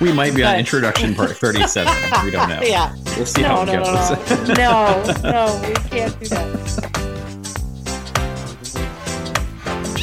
We 0.00 0.12
might 0.12 0.34
be 0.34 0.42
on 0.42 0.52
But- 0.54 0.58
introduction 0.60 1.14
part 1.14 1.36
37. 1.36 1.94
We 2.24 2.30
don't 2.32 2.48
know. 2.48 2.60
yeah. 2.62 2.94
We'll 3.16 3.26
see 3.26 3.42
No, 3.42 3.48
how 3.48 3.62
it 3.62 3.66
no, 3.66 3.72
no, 3.74 3.84
goes. 3.84 4.48
no. 4.48 4.54
no, 4.54 5.30
no, 5.30 5.68
we 5.68 5.74
can't 5.90 6.18
do 6.20 6.26
that. 6.28 6.48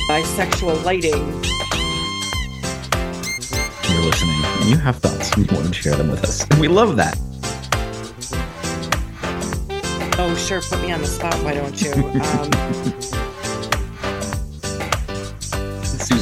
Bisexual 0.09 0.83
lighting. 0.83 1.27
You're 3.91 4.05
listening 4.05 4.41
and 4.43 4.69
you 4.69 4.77
have 4.77 4.97
thoughts 4.97 5.31
and 5.33 5.49
you 5.49 5.55
want 5.57 5.67
to 5.67 5.73
share 5.73 5.95
them 5.95 6.09
with 6.09 6.23
us. 6.23 6.43
And 6.49 6.59
we 6.59 6.67
love 6.67 6.95
that. 6.95 7.17
Oh, 10.21 10.35
sure. 10.35 10.61
Put 10.61 10.81
me 10.81 10.91
on 10.91 11.01
the 11.01 11.07
spot. 11.07 11.33
Why 11.43 11.53
don't 11.53 11.81
you? 11.81 11.91
Um, 13.08 13.08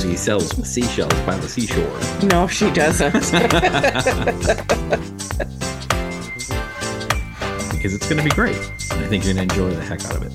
Susie 0.08 0.18
sells 0.18 0.50
seashells 0.66 1.14
by 1.26 1.36
the 1.36 1.50
seashore. 1.50 2.00
no, 2.30 2.48
she 2.48 2.72
doesn't. 2.72 3.12
because 7.72 7.94
it's 7.94 8.08
going 8.08 8.18
to 8.18 8.24
be 8.24 8.30
great. 8.30 8.56
And 8.92 9.04
I 9.04 9.08
think 9.10 9.26
you're 9.26 9.34
going 9.34 9.50
to 9.50 9.54
enjoy 9.54 9.72
the 9.72 9.84
heck 9.84 10.06
out 10.06 10.16
of 10.16 10.24
it. 10.24 10.32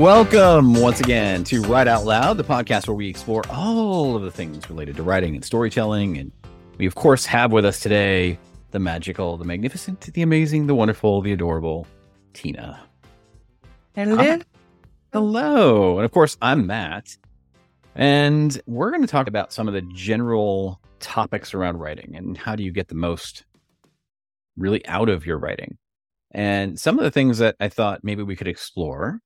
Welcome 0.00 0.72
once 0.72 1.00
again 1.00 1.44
to 1.44 1.60
Write 1.64 1.88
Out 1.88 2.06
Loud, 2.06 2.38
the 2.38 2.44
podcast 2.44 2.88
where 2.88 2.94
we 2.94 3.10
explore 3.10 3.42
all 3.50 4.16
of 4.16 4.22
the 4.22 4.30
things 4.30 4.70
related 4.70 4.96
to 4.96 5.02
writing 5.02 5.34
and 5.34 5.44
storytelling. 5.44 6.16
And 6.16 6.32
we, 6.78 6.86
of 6.86 6.94
course, 6.94 7.26
have 7.26 7.52
with 7.52 7.66
us 7.66 7.80
today 7.80 8.38
the 8.70 8.78
magical, 8.78 9.36
the 9.36 9.44
magnificent, 9.44 10.00
the 10.00 10.22
amazing, 10.22 10.68
the 10.68 10.74
wonderful, 10.74 11.20
the 11.20 11.32
adorable 11.32 11.86
Tina. 12.32 12.80
Hello. 13.96 14.38
Hello. 15.12 15.98
And 15.98 16.04
of 16.04 16.12
course, 16.12 16.36
I'm 16.40 16.64
Matt. 16.64 17.16
And 17.96 18.60
we're 18.66 18.90
going 18.90 19.02
to 19.02 19.08
talk 19.08 19.26
about 19.26 19.52
some 19.52 19.66
of 19.66 19.74
the 19.74 19.82
general 19.82 20.80
topics 21.00 21.54
around 21.54 21.78
writing 21.78 22.14
and 22.14 22.38
how 22.38 22.54
do 22.54 22.62
you 22.62 22.70
get 22.70 22.86
the 22.86 22.94
most 22.94 23.44
really 24.56 24.86
out 24.86 25.08
of 25.08 25.26
your 25.26 25.38
writing. 25.38 25.76
And 26.30 26.78
some 26.78 26.98
of 26.98 27.04
the 27.04 27.10
things 27.10 27.38
that 27.38 27.56
I 27.58 27.68
thought 27.68 28.04
maybe 28.04 28.22
we 28.22 28.36
could 28.36 28.46
explore 28.46 29.18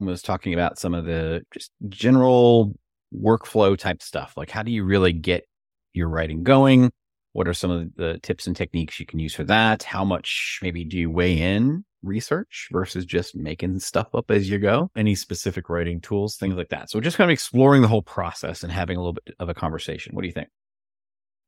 was 0.00 0.20
talking 0.20 0.52
about 0.52 0.80
some 0.80 0.94
of 0.94 1.04
the 1.04 1.42
just 1.54 1.70
general 1.88 2.74
workflow 3.14 3.78
type 3.78 4.02
stuff. 4.02 4.34
Like, 4.36 4.50
how 4.50 4.64
do 4.64 4.72
you 4.72 4.82
really 4.82 5.12
get 5.12 5.44
your 5.92 6.08
writing 6.08 6.42
going? 6.42 6.90
What 7.34 7.46
are 7.46 7.54
some 7.54 7.70
of 7.70 7.94
the 7.94 8.18
tips 8.24 8.48
and 8.48 8.56
techniques 8.56 8.98
you 8.98 9.06
can 9.06 9.20
use 9.20 9.34
for 9.34 9.44
that? 9.44 9.84
How 9.84 10.04
much 10.04 10.58
maybe 10.60 10.84
do 10.84 10.98
you 10.98 11.08
weigh 11.08 11.40
in 11.40 11.84
research 12.02 12.68
versus 12.72 13.04
just 13.04 13.34
making 13.34 13.78
stuff 13.80 14.14
up 14.14 14.30
as 14.30 14.48
you 14.48 14.58
go? 14.58 14.90
Any 14.96 15.14
specific 15.14 15.68
writing 15.68 16.00
tools, 16.00 16.36
things 16.36 16.54
like 16.54 16.68
that. 16.70 16.90
So, 16.90 17.00
just 17.00 17.16
kind 17.16 17.30
of 17.30 17.32
exploring 17.32 17.82
the 17.82 17.88
whole 17.88 18.02
process 18.02 18.62
and 18.62 18.72
having 18.72 18.96
a 18.96 19.00
little 19.00 19.14
bit 19.14 19.34
of 19.38 19.48
a 19.48 19.54
conversation. 19.54 20.14
What 20.14 20.22
do 20.22 20.28
you 20.28 20.34
think? 20.34 20.48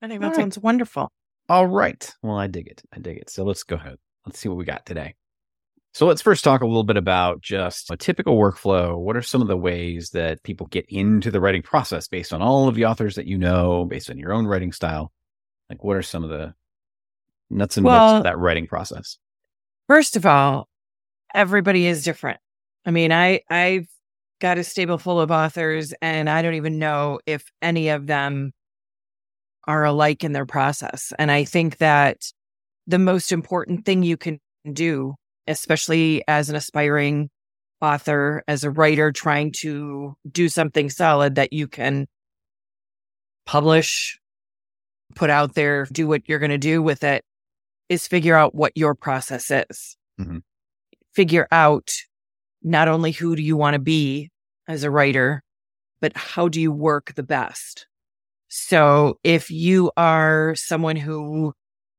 I 0.02 0.08
think 0.08 0.22
All 0.22 0.30
that 0.30 0.36
right. 0.36 0.42
sounds 0.42 0.58
wonderful. 0.58 1.10
All 1.48 1.66
right. 1.66 2.14
Well, 2.22 2.36
I 2.36 2.46
dig 2.46 2.68
it. 2.68 2.82
I 2.94 3.00
dig 3.00 3.18
it. 3.18 3.30
So 3.30 3.44
let's 3.44 3.64
go 3.64 3.76
ahead. 3.76 3.96
Let's 4.26 4.38
see 4.38 4.48
what 4.48 4.58
we 4.58 4.64
got 4.64 4.86
today. 4.86 5.14
So 5.92 6.06
let's 6.06 6.22
first 6.22 6.44
talk 6.44 6.60
a 6.60 6.66
little 6.66 6.84
bit 6.84 6.96
about 6.96 7.40
just 7.40 7.90
a 7.90 7.96
typical 7.96 8.38
workflow. 8.38 8.96
What 8.96 9.16
are 9.16 9.22
some 9.22 9.42
of 9.42 9.48
the 9.48 9.56
ways 9.56 10.10
that 10.10 10.42
people 10.44 10.68
get 10.68 10.86
into 10.88 11.32
the 11.32 11.40
writing 11.40 11.62
process 11.62 12.06
based 12.06 12.32
on 12.32 12.40
all 12.40 12.68
of 12.68 12.76
the 12.76 12.84
authors 12.84 13.16
that 13.16 13.26
you 13.26 13.36
know, 13.36 13.84
based 13.86 14.08
on 14.08 14.16
your 14.16 14.32
own 14.32 14.46
writing 14.46 14.70
style? 14.70 15.12
Like, 15.68 15.82
what 15.82 15.96
are 15.96 16.02
some 16.02 16.22
of 16.22 16.30
the 16.30 16.54
nuts 17.50 17.76
and 17.76 17.84
bolts 17.84 18.18
of 18.18 18.22
that 18.22 18.38
writing 18.38 18.68
process? 18.68 19.18
First 19.90 20.14
of 20.14 20.24
all, 20.24 20.68
everybody 21.34 21.84
is 21.84 22.04
different. 22.04 22.38
I 22.86 22.92
mean, 22.92 23.10
I 23.10 23.40
I've 23.50 23.88
got 24.40 24.56
a 24.56 24.62
stable 24.62 24.98
full 24.98 25.20
of 25.20 25.32
authors 25.32 25.92
and 26.00 26.30
I 26.30 26.42
don't 26.42 26.54
even 26.54 26.78
know 26.78 27.18
if 27.26 27.50
any 27.60 27.88
of 27.88 28.06
them 28.06 28.52
are 29.66 29.84
alike 29.84 30.22
in 30.22 30.30
their 30.30 30.46
process. 30.46 31.12
And 31.18 31.28
I 31.28 31.42
think 31.42 31.78
that 31.78 32.18
the 32.86 33.00
most 33.00 33.32
important 33.32 33.84
thing 33.84 34.04
you 34.04 34.16
can 34.16 34.38
do, 34.72 35.16
especially 35.48 36.22
as 36.28 36.50
an 36.50 36.54
aspiring 36.54 37.28
author, 37.82 38.44
as 38.46 38.62
a 38.62 38.70
writer 38.70 39.10
trying 39.10 39.50
to 39.62 40.14
do 40.30 40.48
something 40.48 40.88
solid 40.88 41.34
that 41.34 41.52
you 41.52 41.66
can 41.66 42.06
publish, 43.44 44.20
put 45.16 45.30
out 45.30 45.54
there, 45.54 45.88
do 45.90 46.06
what 46.06 46.28
you're 46.28 46.38
going 46.38 46.52
to 46.52 46.58
do 46.58 46.80
with 46.80 47.02
it, 47.02 47.24
is 47.90 48.06
figure 48.08 48.34
out 48.36 48.54
what 48.54 48.72
your 48.74 48.94
process 48.94 49.50
is. 49.50 49.96
Mhm. 50.18 50.42
Figure 51.14 51.46
out 51.52 51.90
not 52.62 52.88
only 52.88 53.12
who 53.12 53.36
do 53.36 53.42
you 53.42 53.56
want 53.56 53.74
to 53.74 53.80
be 53.80 54.30
as 54.68 54.84
a 54.84 54.90
writer, 54.90 55.42
but 56.00 56.16
how 56.16 56.48
do 56.48 56.60
you 56.60 56.72
work 56.72 57.14
the 57.14 57.22
best? 57.22 57.86
So 58.48 59.18
if 59.24 59.50
you 59.50 59.90
are 59.96 60.54
someone 60.56 60.96
who 60.96 61.52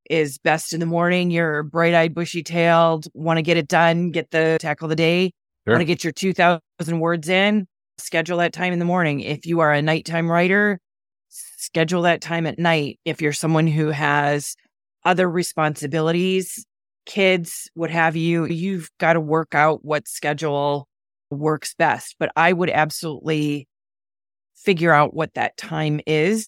is 0.10 0.38
best 0.40 0.74
in 0.74 0.80
the 0.80 0.86
morning, 0.86 1.32
you're 1.32 1.64
bright 1.64 1.94
eyed, 1.94 2.14
bushy 2.16 2.44
tailed, 2.44 3.08
want 3.14 3.38
to 3.38 3.42
get 3.44 3.58
it 3.58 3.68
done, 3.68 4.12
get 4.12 4.32
the 4.32 4.58
tackle 4.60 4.88
the 4.88 4.96
day, 4.96 5.32
Sure. 5.68 5.74
want 5.76 5.82
to 5.82 5.86
get 5.86 6.04
your 6.04 6.14
2000 6.14 6.62
words 7.00 7.30
in, 7.30 7.68
schedule 7.98 8.38
that 8.40 8.54
time 8.54 8.74
in 8.74 8.80
the 8.80 8.86
morning. 8.86 9.22
If 9.22 9.46
you 9.46 9.60
are 9.62 9.72
a 9.74 9.82
nighttime 9.82 10.30
writer, 10.30 10.80
schedule 11.30 12.02
that 12.04 12.22
time 12.22 12.46
at 12.48 12.60
night. 12.60 13.00
If 13.06 13.22
you're 13.22 13.34
someone 13.34 13.68
who 13.68 13.90
has 13.90 14.56
other 15.06 15.30
responsibilities, 15.30 16.66
kids, 17.06 17.70
what 17.74 17.90
have 17.90 18.16
you, 18.16 18.46
you've 18.46 18.90
got 19.00 19.14
to 19.14 19.20
work 19.20 19.56
out 19.56 19.84
what 19.84 20.08
schedule 20.08 20.88
works 21.30 21.74
best. 21.74 22.16
But 22.20 22.32
I 22.36 22.54
would 22.54 22.70
absolutely 22.70 23.68
figure 24.56 24.92
out 24.94 25.14
what 25.14 25.34
that 25.34 25.58
time 25.58 26.00
is 26.06 26.48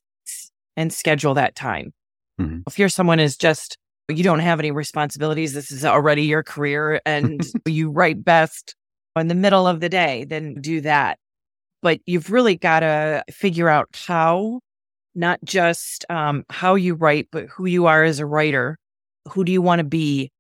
and 0.78 0.94
schedule 0.94 1.34
that 1.36 1.56
time. 1.56 1.94
Mhm. 2.40 2.64
If 2.68 2.78
you're 2.78 2.90
someone 2.90 3.20
is 3.20 3.38
just, 3.38 3.78
you 4.10 4.24
don't 4.24 4.40
have 4.40 4.60
any 4.60 4.72
responsibilities, 4.72 5.54
this 5.54 5.72
is 5.72 5.86
already 5.86 6.24
your 6.24 6.44
career 6.44 7.02
and 7.06 7.42
you 7.66 7.90
write 7.90 8.24
best 8.24 8.76
in 9.16 9.28
the 9.28 9.36
middle 9.36 9.68
of 9.68 9.80
the 9.80 9.90
day, 9.90 10.26
then 10.26 10.56
do 10.62 10.82
that. 10.82 11.18
But 11.82 12.00
you've 12.06 12.32
really 12.32 12.56
got 12.56 12.80
to 12.82 13.24
figure 13.32 13.70
out 13.70 13.88
how, 14.08 14.62
not 15.16 15.40
just 15.44 16.06
um, 16.10 16.44
how 16.50 16.76
you 16.76 16.96
write, 16.96 17.28
but 17.32 17.48
who 17.48 17.66
you 17.66 17.86
are 17.86 18.04
as 18.04 18.20
a 18.20 18.26
writer. 18.26 18.78
Who 19.30 19.44
do 19.44 19.52
you 19.52 19.62
want 19.62 19.80
to 19.80 19.84
be? 19.84 20.32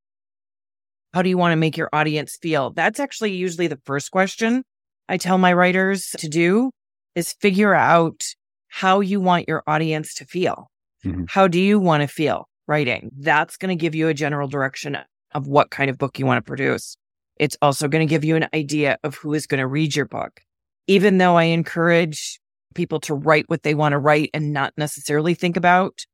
How 1.13 1.21
do 1.21 1.29
you 1.29 1.37
want 1.37 1.51
to 1.51 1.57
make 1.57 1.77
your 1.77 1.89
audience 1.93 2.37
feel? 2.41 2.71
That's 2.71 2.99
actually 2.99 3.33
usually 3.33 3.67
the 3.67 3.79
first 3.85 4.11
question 4.11 4.63
I 5.07 5.17
tell 5.17 5.37
my 5.37 5.53
writers 5.53 6.09
to 6.17 6.27
do 6.27 6.71
is 7.15 7.33
figure 7.33 7.73
out 7.73 8.23
how 8.69 8.99
you 8.99 9.21
want 9.21 9.47
your 9.47 9.63
audience 9.67 10.13
to 10.15 10.25
feel. 10.25 10.71
Mhm. 11.05 11.29
How 11.29 11.47
do 11.47 11.59
you 11.59 11.79
want 11.79 12.01
to 12.01 12.07
feel 12.07 12.47
writing? 12.67 13.11
That's 13.19 13.57
going 13.57 13.77
to 13.77 13.79
give 13.79 13.93
you 13.93 14.07
a 14.07 14.13
general 14.13 14.47
direction 14.47 14.97
of 15.33 15.47
what 15.47 15.69
kind 15.69 15.89
of 15.89 15.97
book 15.97 16.17
you 16.17 16.25
want 16.25 16.43
to 16.43 16.47
produce. 16.47 16.97
It's 17.37 17.57
also 17.61 17.87
going 17.87 18.05
to 18.07 18.09
give 18.09 18.23
you 18.23 18.35
an 18.35 18.47
idea 18.53 18.97
of 19.03 19.15
who 19.15 19.33
is 19.33 19.45
going 19.45 19.59
to 19.59 19.67
read 19.67 19.95
your 19.95 20.05
book. 20.05 20.41
Even 20.87 21.17
though 21.17 21.35
I 21.37 21.43
encourage 21.45 22.39
people 22.73 22.99
to 23.01 23.13
write 23.13 23.45
what 23.47 23.63
they 23.63 23.75
want 23.75 23.93
to 23.93 23.99
write 23.99 24.29
and 24.33 24.53
not 24.53 24.73
necessarily 24.77 25.33
think 25.33 25.57
about 25.57 26.05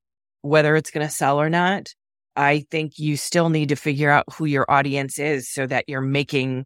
whether 0.41 0.75
it's 0.75 0.91
going 0.91 1.05
to 1.05 1.13
sell 1.13 1.39
or 1.39 1.49
not, 1.49 1.93
I 2.35 2.65
think 2.71 2.97
you 2.97 3.17
still 3.17 3.49
need 3.49 3.69
to 3.69 3.75
figure 3.75 4.09
out 4.09 4.25
who 4.33 4.45
your 4.45 4.65
audience 4.69 5.19
is 5.19 5.49
so 5.49 5.67
that 5.67 5.85
you're 5.87 6.01
making 6.01 6.65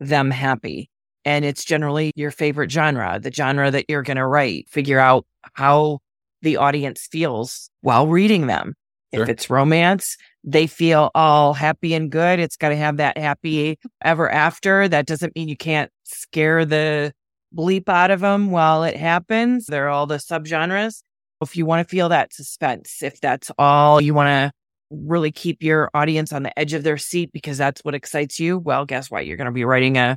them 0.00 0.30
happy. 0.30 0.90
And 1.24 1.44
it's 1.44 1.64
generally 1.64 2.10
your 2.16 2.30
favorite 2.30 2.70
genre, 2.70 3.18
the 3.20 3.32
genre 3.32 3.70
that 3.70 3.86
you're 3.88 4.02
going 4.02 4.16
to 4.16 4.26
write. 4.26 4.68
Figure 4.68 4.98
out 4.98 5.24
how 5.54 6.00
the 6.42 6.56
audience 6.56 7.06
feels 7.10 7.70
while 7.80 8.06
reading 8.06 8.46
them. 8.46 8.74
Sure. 9.14 9.22
If 9.22 9.28
it's 9.28 9.48
romance, 9.48 10.16
they 10.42 10.66
feel 10.66 11.10
all 11.14 11.54
happy 11.54 11.94
and 11.94 12.10
good. 12.10 12.40
It's 12.40 12.56
got 12.56 12.70
to 12.70 12.76
have 12.76 12.96
that 12.96 13.16
happy 13.16 13.78
ever 14.02 14.30
after. 14.30 14.88
That 14.88 15.06
doesn't 15.06 15.34
mean 15.36 15.48
you 15.48 15.56
can't 15.56 15.90
scare 16.02 16.64
the 16.64 17.12
bleep 17.54 17.88
out 17.88 18.10
of 18.10 18.20
them 18.20 18.50
while 18.50 18.84
it 18.84 18.96
happens. 18.96 19.66
They're 19.66 19.88
all 19.88 20.06
the 20.06 20.16
subgenres. 20.16 21.02
If 21.40 21.56
you 21.56 21.66
want 21.66 21.86
to 21.86 21.90
feel 21.90 22.08
that 22.08 22.32
suspense, 22.32 23.02
if 23.02 23.20
that's 23.20 23.50
all 23.58 24.00
you 24.00 24.14
want 24.14 24.28
to 24.28 24.52
really 24.90 25.30
keep 25.30 25.62
your 25.62 25.90
audience 25.92 26.32
on 26.32 26.42
the 26.42 26.58
edge 26.58 26.72
of 26.72 26.84
their 26.84 26.96
seat 26.96 27.30
because 27.32 27.58
that's 27.58 27.82
what 27.82 27.94
excites 27.94 28.40
you, 28.40 28.58
well, 28.58 28.86
guess 28.86 29.10
what? 29.10 29.26
You're 29.26 29.36
going 29.36 29.46
to 29.46 29.52
be 29.52 29.64
writing 29.64 29.98
a 29.98 30.16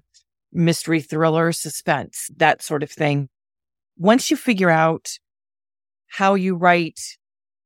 mystery 0.54 1.02
thriller, 1.02 1.52
suspense, 1.52 2.30
that 2.38 2.62
sort 2.62 2.84
of 2.84 2.92
thing. 2.92 3.30
Once 3.98 4.32
you 4.32 4.38
figure 4.38 4.70
out 4.70 5.10
how 6.08 6.36
you 6.36 6.56
write, 6.56 7.00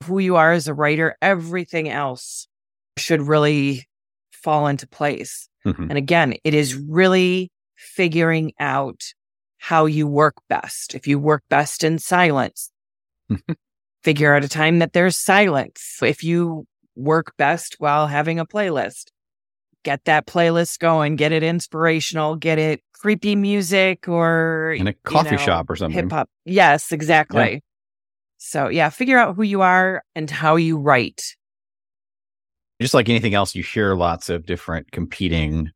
who 0.06 0.20
you 0.20 0.36
are 0.36 0.54
as 0.54 0.68
a 0.68 0.74
writer, 0.74 1.16
everything 1.22 1.88
else 1.90 2.48
should 2.98 3.22
really 3.22 3.88
fall 4.32 4.68
into 4.68 4.88
place. 4.88 5.48
Mhm. 5.66 5.90
And 5.90 5.98
again, 5.98 6.34
it 6.44 6.54
is 6.54 6.76
really 6.76 7.52
figuring 7.76 8.54
out 8.60 9.14
how 9.62 9.86
you 9.86 10.08
work 10.08 10.34
best. 10.50 10.96
If 10.96 11.06
you 11.06 11.20
work 11.20 11.44
best 11.48 11.84
in 11.84 12.00
silence, 12.00 12.72
figure 14.04 14.36
out 14.36 14.44
a 14.44 14.50
time 14.50 14.80
that 14.80 14.94
there's 14.94 15.16
silence. 15.16 16.00
If 16.02 16.24
you 16.24 16.66
work 16.96 17.38
best 17.38 17.76
while 17.78 18.08
having 18.08 18.40
a 18.40 18.46
playlist, 18.46 19.12
get 19.84 20.04
that 20.06 20.26
playlist 20.26 20.80
going, 20.80 21.16
get 21.16 21.32
it 21.32 21.44
inspirational, 21.44 22.38
get 22.38 22.58
it 22.58 22.82
creepy 22.94 23.36
music 23.36 24.08
or 24.08 24.74
in 24.76 24.88
a 24.88 24.94
coffee 24.94 25.30
you 25.30 25.38
know, 25.38 25.46
shop 25.46 25.70
or 25.70 25.76
something. 25.76 26.02
hip 26.02 26.12
hop. 26.12 26.28
Yes, 26.44 26.92
exactly. 26.92 27.62
So 28.40 28.68
yeah, 28.68 28.90
figure 28.90 29.20
out 29.20 29.36
who 29.36 29.44
you 29.44 29.62
are 29.62 30.02
and 30.16 30.28
how 30.28 30.56
you 30.56 30.80
write. 30.80 31.36
Just 32.82 32.96
like 32.96 33.10
anything 33.10 33.36
else, 33.36 33.54
you 33.54 33.62
hear 33.62 33.94
lots 33.94 34.28
of 34.28 34.48
different 34.48 34.92
competing 34.92 35.70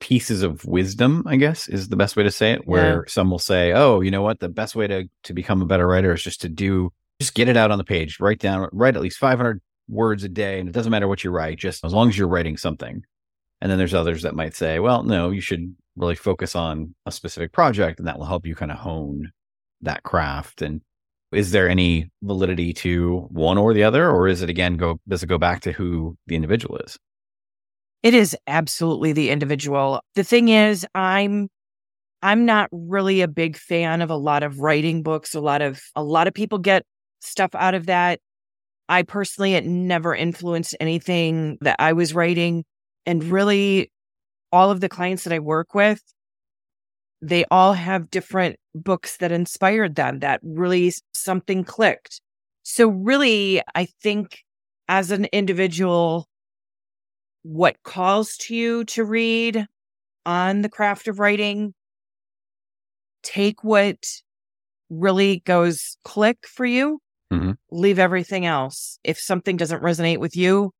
pieces 0.00 0.42
of 0.42 0.64
wisdom, 0.64 1.22
I 1.26 1.36
guess 1.36 1.68
is 1.68 1.88
the 1.88 1.96
best 1.96 2.16
way 2.16 2.22
to 2.22 2.30
say 2.30 2.52
it, 2.52 2.66
where 2.66 2.96
Yeah. 2.96 3.02
some 3.06 3.30
will 3.30 3.38
say, 3.38 3.72
Oh, 3.72 4.00
you 4.00 4.10
know 4.10 4.22
what? 4.22 4.40
The 4.40 4.48
best 4.48 4.74
way 4.74 4.86
to, 4.86 5.08
to 5.24 5.32
become 5.34 5.62
a 5.62 5.66
better 5.66 5.86
writer 5.86 6.12
is 6.12 6.22
just 6.22 6.40
to 6.42 6.48
do, 6.48 6.90
just 7.20 7.34
get 7.34 7.48
it 7.48 7.56
out 7.56 7.70
on 7.70 7.78
the 7.78 7.84
page, 7.84 8.18
write 8.20 8.38
down, 8.38 8.68
write 8.72 8.96
at 8.96 9.02
least 9.02 9.18
500 9.18 9.60
words 9.88 10.24
a 10.24 10.28
day. 10.28 10.58
And 10.58 10.68
it 10.68 10.72
doesn't 10.72 10.90
matter 10.90 11.08
what 11.08 11.22
you 11.22 11.30
write, 11.30 11.58
just 11.58 11.84
as 11.84 11.92
long 11.92 12.08
as 12.08 12.16
you're 12.18 12.28
writing 12.28 12.56
something. 12.56 13.02
And 13.60 13.70
then 13.70 13.78
there's 13.78 13.94
others 13.94 14.22
that 14.22 14.34
might 14.34 14.54
say, 14.54 14.78
well, 14.78 15.02
no, 15.02 15.30
you 15.30 15.42
should 15.42 15.76
really 15.96 16.14
focus 16.14 16.56
on 16.56 16.94
a 17.04 17.12
specific 17.12 17.52
project 17.52 17.98
and 17.98 18.08
that 18.08 18.18
will 18.18 18.24
help 18.26 18.46
you 18.46 18.54
kind 18.54 18.70
of 18.72 18.78
hone 18.78 19.30
that 19.82 20.02
craft. 20.02 20.62
And 20.62 20.80
is 21.30 21.50
there 21.50 21.68
any 21.68 22.10
validity 22.22 22.72
to 22.72 23.28
one 23.30 23.58
or 23.58 23.74
the 23.74 23.84
other? 23.84 24.08
Or 24.10 24.28
is 24.28 24.40
it 24.40 24.48
again, 24.48 24.76
go, 24.78 24.98
does 25.06 25.22
it 25.22 25.26
go 25.26 25.36
back 25.36 25.60
to 25.62 25.72
who 25.72 26.16
the 26.26 26.36
individual 26.36 26.78
is? 26.78 26.98
It 28.02 28.14
is 28.14 28.36
absolutely 28.46 29.12
the 29.12 29.30
individual. 29.30 30.00
The 30.14 30.24
thing 30.24 30.48
is, 30.48 30.86
I'm 30.94 31.48
I'm 32.22 32.46
not 32.46 32.68
really 32.72 33.22
a 33.22 33.28
big 33.28 33.56
fan 33.56 34.02
of 34.02 34.10
a 34.10 34.16
lot 34.16 34.42
of 34.44 34.60
writing 34.60 35.02
books. 35.02 35.34
A 35.34 35.40
lot 35.40 35.62
of 35.62 35.80
a 35.96 36.02
lot 36.04 36.28
of 36.28 36.34
people 36.34 36.58
get 36.58 36.84
stuff 37.22 37.54
out 37.54 37.74
of 37.74 37.86
that. 37.86 38.20
I 38.88 39.02
personally 39.04 39.54
it 39.54 39.66
never 39.66 40.14
influenced 40.14 40.76
anything 40.80 41.58
that 41.62 41.76
I 41.80 41.92
was 41.94 42.14
writing 42.14 42.64
and 43.06 43.24
really 43.24 43.90
all 44.52 44.70
of 44.70 44.80
the 44.80 44.88
clients 44.90 45.24
that 45.24 45.32
I 45.34 45.40
work 45.40 45.74
with 45.74 46.02
they 47.22 47.44
all 47.50 47.74
have 47.74 48.10
different 48.10 48.56
books 48.74 49.18
that 49.18 49.32
inspired 49.32 49.94
them 49.94 50.20
that 50.20 50.40
really 50.42 50.92
something 51.14 51.64
clicked. 51.64 52.20
So 52.62 52.88
really 52.88 53.62
I 53.74 53.86
think 54.02 54.38
as 54.88 55.10
an 55.10 55.26
individual 55.26 56.26
what 57.42 57.82
calls 57.82 58.36
to 58.36 58.54
you 58.54 58.84
to 58.84 59.04
read 59.04 59.66
on 60.26 60.62
the 60.62 60.68
craft 60.68 61.08
of 61.08 61.18
writing. 61.18 61.74
Take 63.22 63.62
what 63.62 63.98
really 64.90 65.40
goes 65.40 65.96
click 66.04 66.46
for 66.46 66.66
you, 66.66 67.00
Mhm. 67.32 67.56
leave 67.70 67.98
everything 67.98 68.46
else. 68.46 68.98
If 69.04 69.18
something 69.18 69.56
doesn't 69.56 69.82
resonate 69.82 70.18
with 70.18 70.36
you, 70.36 70.72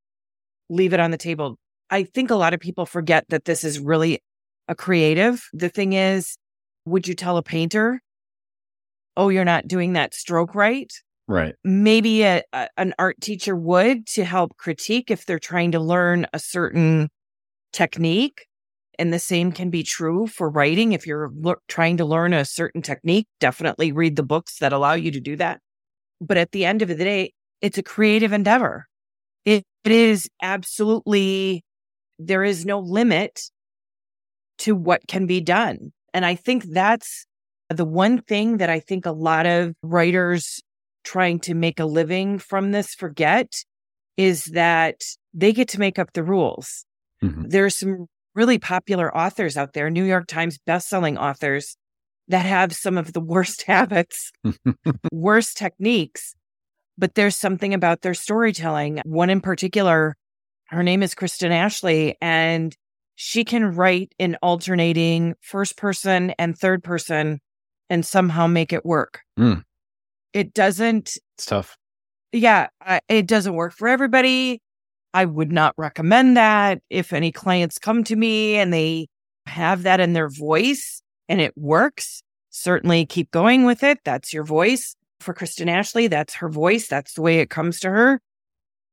leave 0.71 0.93
it 0.95 1.01
on 1.01 1.11
the 1.11 1.19
table. 1.19 1.59
I 1.91 2.05
think 2.05 2.31
a 2.31 2.37
lot 2.37 2.55
of 2.55 2.61
people 2.61 2.87
forget 2.87 3.27
that 3.29 3.45
this 3.47 3.65
is 3.65 3.81
really 3.81 4.23
a 4.69 4.75
creative. 4.75 5.49
The 5.53 5.69
thing 5.69 5.93
is, 5.95 6.37
would 6.87 7.09
you 7.09 7.15
tell 7.15 7.37
a 7.37 7.43
painter, 7.43 8.03
oh, 9.17 9.29
you're 9.29 9.45
not 9.45 9.69
doing 9.69 9.93
that 9.95 10.15
stroke 10.15 10.55
right? 10.55 10.93
Right. 11.31 11.55
maybe 11.63 12.25
a, 12.25 12.43
a, 12.53 12.69
an 12.77 12.93
art 12.99 13.21
teacher 13.21 13.55
would 13.55 14.05
to 14.09 14.25
help 14.25 14.57
critique 14.57 15.13
if 15.13 15.25
they're 15.25 15.39
trying 15.39 15.71
to 15.71 15.79
learn 15.79 16.27
a 16.33 16.41
certain 16.41 17.09
technique. 17.73 18.47
And 18.99 19.13
the 19.13 19.21
same 19.21 19.53
can 19.53 19.71
be 19.71 19.85
true 19.85 20.27
for 20.27 20.51
writing. 20.51 20.91
If 20.91 21.07
you're 21.07 21.31
lo- 21.33 21.63
trying 21.69 21.99
to 21.99 22.05
learn 22.05 22.33
a 22.33 22.45
certain 22.45 22.83
technique, 22.83 23.29
definitely 23.39 23.93
read 23.93 24.17
the 24.17 24.25
books 24.25 24.59
that 24.59 24.73
allow 24.73 24.95
you 24.95 25.13
to 25.13 25.21
do 25.21 25.37
that. 25.37 25.61
But 26.21 26.37
at 26.37 26.51
the 26.51 26.65
end 26.65 26.83
of 26.83 26.89
the 26.89 26.97
day, 26.97 27.33
it's 27.61 27.79
a 27.79 27.83
creative 27.85 28.33
endeavor. 28.33 28.89
It, 29.45 29.63
it 29.85 29.93
is 29.93 30.29
absolutely, 30.43 31.65
there 32.19 32.43
is 32.43 32.67
no 32.67 32.81
limit 32.81 33.41
to 34.59 34.75
what 34.75 35.07
can 35.07 35.27
be 35.27 35.41
done. 35.41 35.93
And 36.13 36.27
I 36.27 36.35
think 36.35 36.65
that's 36.65 37.25
the 37.69 37.85
one 37.85 38.21
thing 38.21 38.57
that 38.57 38.69
I 38.69 38.81
think 38.81 39.07
a 39.07 39.13
lot 39.13 39.47
of 39.47 39.75
writers 39.81 40.61
trying 41.05 41.41
to 41.41 41.55
make 41.55 41.81
a 41.81 41.85
living 41.85 42.39
from 42.39 42.73
this 42.73 42.95
forget 42.95 43.53
is 44.17 44.45
that 44.47 45.01
they 45.33 45.53
get 45.53 45.69
to 45.69 45.81
make 45.81 45.99
up 45.99 46.13
the 46.13 46.23
rules. 46.23 46.85
Mhm. 47.23 47.55
are 47.55 47.71
some 47.71 48.07
really 48.35 48.59
popular 48.59 49.15
authors 49.17 49.57
out 49.57 49.73
there, 49.73 49.91
New 49.91 50.05
York 50.05 50.27
Times 50.27 50.59
bestselling 50.67 51.19
authors 51.19 51.77
that 52.29 52.47
have 52.47 52.73
some 52.73 52.97
of 52.97 53.13
the 53.13 53.21
worst 53.35 53.63
habits, 53.63 54.31
worst 55.13 55.57
techniques, 55.57 56.35
but 56.97 57.15
there's 57.15 57.37
something 57.37 57.75
about 57.75 58.03
their 58.03 58.15
storytelling. 58.15 59.01
One 59.05 59.31
in 59.31 59.41
particular, 59.41 60.17
her 60.69 60.83
name 60.83 61.03
is 61.03 61.15
Kristen 61.15 61.53
Ashley, 61.53 62.17
and 62.21 62.75
she 63.17 63.45
can 63.45 63.75
write 63.75 64.15
in 64.19 64.37
alternating 64.43 65.35
first 65.41 65.77
person 65.77 66.31
and 66.39 66.57
third 66.57 66.83
person 66.83 67.41
and 67.91 68.07
somehow 68.07 68.47
make 68.47 68.73
it 68.73 68.87
work. 68.87 69.21
Mm. 69.39 69.65
It 70.33 70.55
doesn't 70.55 71.17
It's 71.37 71.47
tough. 71.47 71.77
yeah, 72.33 72.69
I, 72.81 73.01
it 73.09 73.27
doesn't 73.27 73.55
work 73.55 73.75
for 73.75 73.89
everybody. 73.89 74.61
I 75.13 75.25
would 75.25 75.51
not 75.51 75.75
recommend 75.77 76.37
that. 76.37 76.81
If 76.89 77.13
any 77.13 77.33
clients 77.33 77.79
come 77.79 78.05
to 78.05 78.17
me 78.17 78.57
and 78.57 78.73
they 78.73 79.09
have 79.47 79.83
that 79.83 79.99
in 80.01 80.13
their 80.13 80.29
voice 80.29 81.03
and 81.29 81.41
it 81.41 81.53
works, 81.57 82.23
certainly 82.51 83.07
keep 83.07 83.31
going 83.33 83.65
with 83.65 83.83
it. 83.83 83.99
That's 84.05 84.33
your 84.33 84.45
voice. 84.45 84.95
For 85.19 85.35
Kristen 85.35 85.69
Ashley, 85.69 86.07
that's 86.07 86.35
her 86.35 86.49
voice. 86.49 86.87
That's 86.87 87.15
the 87.15 87.23
way 87.23 87.41
it 87.41 87.51
comes 87.51 87.81
to 87.81 87.91
her. 87.91 88.21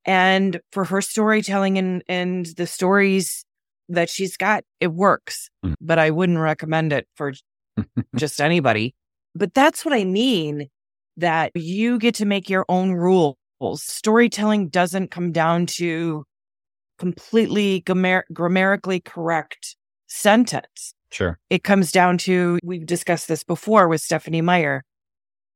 And 0.05 0.59
for 0.71 0.85
her 0.85 1.01
storytelling 1.01 1.77
and, 1.77 2.03
and 2.07 2.45
the 2.57 2.65
stories 2.67 3.45
that 3.89 4.09
she's 4.09 4.35
got, 4.37 4.63
it 4.79 4.93
works. 4.93 5.49
Mm. 5.63 5.75
But 5.79 5.99
I 5.99 6.09
wouldn't 6.11 6.39
recommend 6.39 6.93
it 6.93 7.07
for 7.15 7.33
just 8.15 8.41
anybody. 8.41 8.95
But 9.35 9.53
that's 9.53 9.85
what 9.85 9.93
I 9.93 10.03
mean 10.03 10.67
that 11.17 11.51
you 11.55 11.99
get 11.99 12.15
to 12.15 12.25
make 12.25 12.49
your 12.49 12.65
own 12.69 12.91
rules. 12.91 13.35
Storytelling 13.75 14.69
doesn't 14.69 15.11
come 15.11 15.31
down 15.31 15.65
to 15.65 16.23
completely 16.97 17.81
grammar- 17.81 18.25
grammatically 18.31 18.99
correct 18.99 19.75
sentence. 20.07 20.93
Sure. 21.11 21.39
It 21.49 21.63
comes 21.63 21.91
down 21.91 22.17
to, 22.19 22.59
we've 22.63 22.85
discussed 22.85 23.27
this 23.27 23.43
before 23.43 23.87
with 23.87 24.01
Stephenie 24.01 24.41
Meyer, 24.41 24.83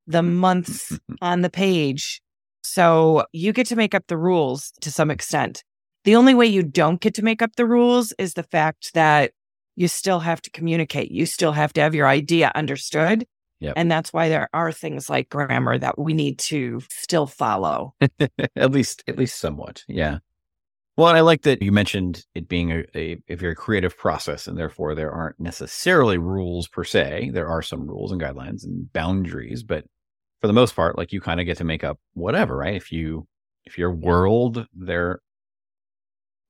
the 0.06 0.22
months 0.22 0.98
on 1.20 1.42
the 1.42 1.50
page. 1.50 2.20
So 2.62 3.24
you 3.32 3.52
get 3.52 3.66
to 3.68 3.76
make 3.76 3.94
up 3.94 4.04
the 4.08 4.16
rules 4.16 4.72
to 4.80 4.90
some 4.90 5.10
extent. 5.10 5.62
The 6.04 6.16
only 6.16 6.34
way 6.34 6.46
you 6.46 6.62
don't 6.62 7.00
get 7.00 7.14
to 7.14 7.22
make 7.22 7.42
up 7.42 7.56
the 7.56 7.66
rules 7.66 8.12
is 8.18 8.34
the 8.34 8.42
fact 8.42 8.94
that 8.94 9.32
you 9.76 9.88
still 9.88 10.20
have 10.20 10.42
to 10.42 10.50
communicate. 10.50 11.10
You 11.10 11.26
still 11.26 11.52
have 11.52 11.72
to 11.74 11.80
have 11.80 11.94
your 11.94 12.08
idea 12.08 12.50
understood. 12.54 13.26
Yep. 13.62 13.74
And 13.76 13.88
that's 13.88 14.12
why 14.12 14.28
there 14.28 14.48
are 14.52 14.72
things 14.72 15.08
like 15.08 15.28
grammar 15.28 15.78
that 15.78 15.96
we 15.96 16.14
need 16.14 16.40
to 16.40 16.80
still 16.90 17.28
follow. 17.28 17.94
at 18.56 18.72
least, 18.72 19.04
at 19.06 19.16
least 19.16 19.38
somewhat. 19.38 19.84
Yeah. 19.86 20.18
Well, 20.96 21.08
and 21.08 21.16
I 21.16 21.20
like 21.20 21.42
that 21.42 21.62
you 21.62 21.70
mentioned 21.70 22.24
it 22.34 22.48
being 22.48 22.72
a, 22.72 22.84
a, 22.94 23.22
a 23.28 23.34
very 23.36 23.54
creative 23.54 23.96
process, 23.96 24.48
and 24.48 24.58
therefore 24.58 24.96
there 24.96 25.12
aren't 25.12 25.38
necessarily 25.38 26.18
rules 26.18 26.66
per 26.66 26.82
se. 26.82 27.30
There 27.32 27.48
are 27.48 27.62
some 27.62 27.86
rules 27.86 28.10
and 28.10 28.20
guidelines 28.20 28.64
and 28.64 28.92
boundaries, 28.92 29.62
but 29.62 29.84
for 30.40 30.48
the 30.48 30.52
most 30.52 30.74
part, 30.74 30.98
like 30.98 31.12
you 31.12 31.20
kind 31.20 31.38
of 31.38 31.46
get 31.46 31.58
to 31.58 31.64
make 31.64 31.84
up 31.84 32.00
whatever, 32.14 32.56
right? 32.56 32.74
If 32.74 32.90
you, 32.90 33.28
if 33.64 33.78
your 33.78 33.92
world, 33.92 34.66
there 34.74 35.20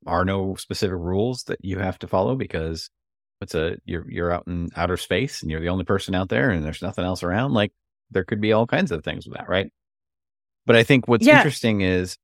are 0.07 0.25
no 0.25 0.55
specific 0.55 0.97
rules 0.97 1.43
that 1.45 1.59
you 1.63 1.79
have 1.79 1.99
to 1.99 2.09
follow 2.09 2.35
because 2.35 2.89
it's 3.43 3.55
a 3.55 3.77
you're 3.85 4.09
you're 4.11 4.33
out 4.33 4.47
in 4.47 4.69
outer 4.77 4.97
space 4.97 5.43
and 5.43 5.51
you're 5.51 5.61
the 5.61 5.69
only 5.69 5.85
person 5.85 6.15
out 6.15 6.29
there 6.29 6.51
and 6.51 6.65
there's 6.65 6.83
nothing 6.83 7.05
else 7.05 7.23
around. 7.23 7.53
Like 7.53 7.73
there 8.11 8.25
could 8.25 8.41
be 8.41 8.53
all 8.53 8.67
kinds 8.67 8.91
of 8.93 9.05
things 9.05 9.27
with 9.27 9.37
that, 9.37 9.49
right? 9.49 9.71
But 10.67 10.77
I 10.77 10.83
think 10.85 11.09
what's 11.09 11.27
Yeah. 11.27 11.37
interesting 11.39 11.81
is 11.81 12.17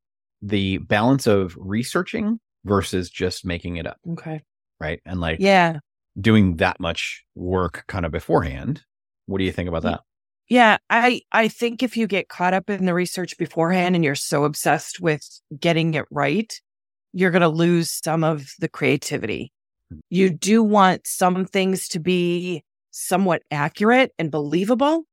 the 0.42 0.78
balance 0.78 1.26
of 1.26 1.56
researching 1.58 2.38
versus 2.64 3.10
just 3.10 3.44
making 3.44 3.76
it 3.76 3.86
up, 3.86 3.98
Okay. 4.10 4.42
right? 4.80 5.00
And 5.04 5.20
like 5.20 5.40
Yeah. 5.40 5.80
doing 6.20 6.56
that 6.56 6.78
much 6.80 7.24
work 7.34 7.84
kind 7.88 8.06
of 8.06 8.12
beforehand. 8.12 8.82
What 9.26 9.38
do 9.38 9.44
you 9.44 9.52
think 9.52 9.68
about 9.68 9.82
that? 9.82 10.00
Yeah, 10.48 10.78
I 10.88 11.22
I 11.32 11.48
think 11.48 11.82
if 11.82 11.96
you 11.96 12.06
get 12.06 12.28
caught 12.28 12.54
up 12.54 12.70
in 12.70 12.86
the 12.86 12.94
research 12.94 13.36
beforehand 13.36 13.94
and 13.94 14.04
you're 14.04 14.14
so 14.14 14.44
obsessed 14.44 15.00
with 15.00 15.22
getting 15.60 15.94
it 15.94 16.06
right, 16.10 16.52
you're 17.12 17.30
going 17.30 17.42
to 17.42 17.48
lose 17.48 17.90
some 17.90 18.24
of 18.24 18.46
the 18.58 18.68
creativity. 18.68 19.52
You 20.10 20.30
do 20.30 20.62
want 20.62 21.06
some 21.06 21.44
things 21.44 21.88
to 21.88 22.00
be 22.00 22.62
somewhat 22.90 23.42
accurate 23.50 24.12
and 24.18 24.30
believable. 24.30 25.04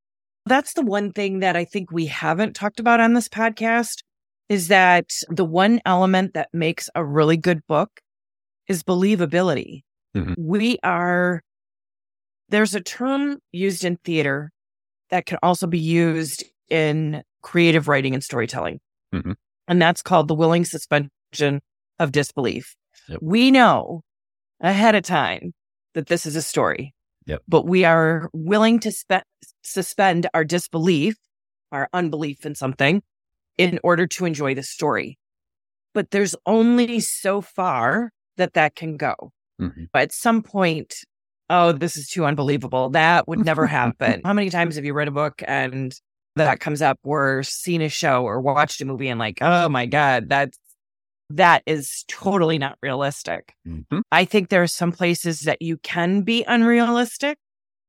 That's 0.45 0.73
the 0.73 0.81
one 0.81 1.11
thing 1.11 1.39
that 1.39 1.55
I 1.55 1.65
think 1.65 1.91
we 1.91 2.05
haven't 2.05 2.53
talked 2.55 2.79
about 2.79 2.99
on 2.99 3.13
this 3.13 3.27
podcast 3.27 4.03
is 4.47 4.67
that 4.67 5.11
the 5.29 5.45
one 5.45 5.81
element 5.85 6.33
that 6.33 6.49
makes 6.53 6.89
a 6.93 7.03
really 7.03 7.37
good 7.37 7.65
book 7.67 7.89
is 8.67 8.83
believability. 8.83 9.81
Mhm. 10.15 10.35
We 10.37 10.77
are 10.83 11.41
there's 12.49 12.75
a 12.75 12.81
term 12.81 13.39
used 13.51 13.83
in 13.83 13.97
theater 13.97 14.51
that 15.09 15.25
can 15.25 15.39
also 15.41 15.65
be 15.65 15.79
used 15.79 16.43
in 16.69 17.23
creative 17.41 17.87
writing 17.87 18.13
and 18.13 18.23
storytelling. 18.23 18.79
Mhm. 19.13 19.35
And 19.67 19.81
that's 19.81 20.01
called 20.03 20.27
the 20.27 20.35
willing 20.35 20.63
suspension 20.63 21.61
of 21.99 22.11
disbelief. 22.11 22.75
Yep. 23.09 23.19
We 23.21 23.49
know 23.49 24.01
ahead 24.61 24.95
of 24.95 25.03
time 25.03 25.53
that 25.93 26.07
this 26.07 26.25
is 26.25 26.35
a 26.35 26.41
story. 26.41 26.93
Yep. 27.25 27.41
But 27.47 27.65
we 27.65 27.85
are 27.85 28.29
willing 28.33 28.79
to 28.81 28.91
spe- 28.91 29.25
suspend 29.63 30.27
our 30.33 30.43
disbelief, 30.43 31.15
our 31.71 31.89
unbelief 31.93 32.45
in 32.45 32.55
something 32.55 33.01
in 33.57 33.79
order 33.83 34.05
to 34.05 34.25
enjoy 34.25 34.53
the 34.53 34.63
story. 34.63 35.17
But 35.93 36.11
there's 36.11 36.35
only 36.45 36.99
so 36.99 37.41
far 37.41 38.11
that 38.37 38.53
that 38.53 38.75
can 38.75 38.97
go. 38.97 39.31
Mhm. 39.61 39.87
At 39.93 40.11
some 40.11 40.43
point, 40.43 40.93
oh, 41.49 41.71
this 41.71 41.95
is 41.95 42.09
too 42.09 42.25
unbelievable. 42.25 42.89
That 42.89 43.27
would 43.27 43.45
never 43.45 43.65
happen. 43.65 44.21
How 44.25 44.33
many 44.33 44.49
times 44.49 44.75
have 44.75 44.85
you 44.85 44.93
read 44.93 45.07
a 45.07 45.11
book 45.11 45.41
and 45.47 45.93
that 46.35 46.59
comes 46.59 46.81
up 46.81 46.99
or 47.03 47.43
seen 47.43 47.81
a 47.81 47.87
show 47.87 48.25
or 48.25 48.41
watched 48.41 48.81
a 48.81 48.85
movie 48.85 49.07
and 49.07 49.19
like, 49.19 49.37
oh 49.41 49.69
my 49.69 49.85
God, 49.85 50.27
that's 50.27 50.57
that 51.29 51.63
is 51.65 52.03
totally 52.07 52.57
not 52.57 52.77
realistic. 52.81 53.53
Mhm. 53.67 54.01
I 54.11 54.25
think 54.25 54.49
there 54.49 54.63
are 54.63 54.67
some 54.67 54.91
places 54.91 55.41
that 55.41 55.61
you 55.61 55.77
can 55.77 56.21
be 56.21 56.43
unrealistic 56.47 57.37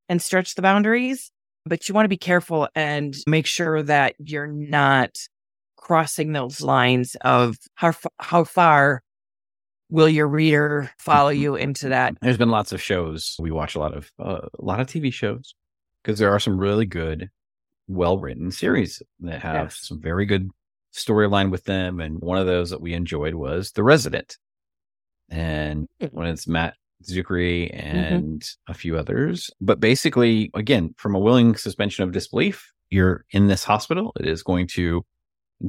and 0.09 0.23
stretch 0.23 0.55
the 0.55 0.63
boundaries, 0.63 1.31
but 1.65 1.89
you 1.89 1.95
want 1.95 2.05
to 2.05 2.09
be 2.11 2.17
careful 2.17 2.69
and 2.75 3.15
make 3.27 3.47
sure 3.47 3.83
that 3.83 4.15
you're 4.19 4.47
not 4.47 5.17
crossing 5.77 6.33
those 6.33 6.61
lines 6.61 7.17
of 7.23 7.57
how 7.75 7.89
f- 7.89 8.07
how 8.19 8.45
far 8.45 9.03
will 9.91 10.09
your 10.09 10.27
reader 10.27 10.91
follow 10.99 11.29
you 11.29 11.55
into 11.55 11.89
that. 11.91 12.15
There's 12.21 12.39
been 12.39 12.51
lots 12.51 12.73
of 12.73 12.81
shows. 12.81 13.37
We 13.39 13.51
watch 13.53 13.75
a 13.75 13.79
lot 13.79 13.95
of 13.97 14.11
uh, 14.19 14.49
a 14.59 14.65
lot 14.65 14.81
of 14.81 14.87
TV 14.89 15.13
shows 15.13 15.55
because 16.03 16.19
there 16.19 16.31
are 16.33 16.41
some 16.41 16.59
really 16.59 16.87
good, 16.87 17.29
well 17.87 18.19
written 18.19 18.51
series 18.51 19.01
that 19.21 19.43
have 19.43 19.55
Yes. 19.67 19.79
some 19.87 20.01
very 20.01 20.27
good 20.27 20.49
storyline 20.97 21.51
with 21.51 21.65
them. 21.65 22.01
And 22.01 22.19
one 22.21 22.39
of 22.39 22.47
those 22.47 22.71
that 22.71 22.81
we 22.81 22.95
enjoyed 22.95 23.35
was 23.35 23.73
The 23.73 23.85
Resident, 23.85 24.37
and 25.31 25.87
hmm. 26.01 26.07
when 26.07 26.29
it's 26.29 26.47
Matt 26.47 26.75
Czuchry 27.05 27.73
mm-hmm. 27.73 27.87
and 27.87 28.49
a 28.69 28.75
few 28.75 28.97
others. 28.99 29.51
But 29.61 29.81
basically, 29.81 30.51
again, 30.55 30.95
from 30.97 31.15
a 31.15 31.21
willing 31.21 31.57
suspension 31.57 32.05
of 32.05 32.13
disbelief, 32.13 32.71
you're 32.91 33.25
in 33.31 33.49
this 33.49 33.65
hospital. 33.65 34.13
It 34.19 34.27
is 34.27 34.43
going 34.43 34.69
to 34.69 35.05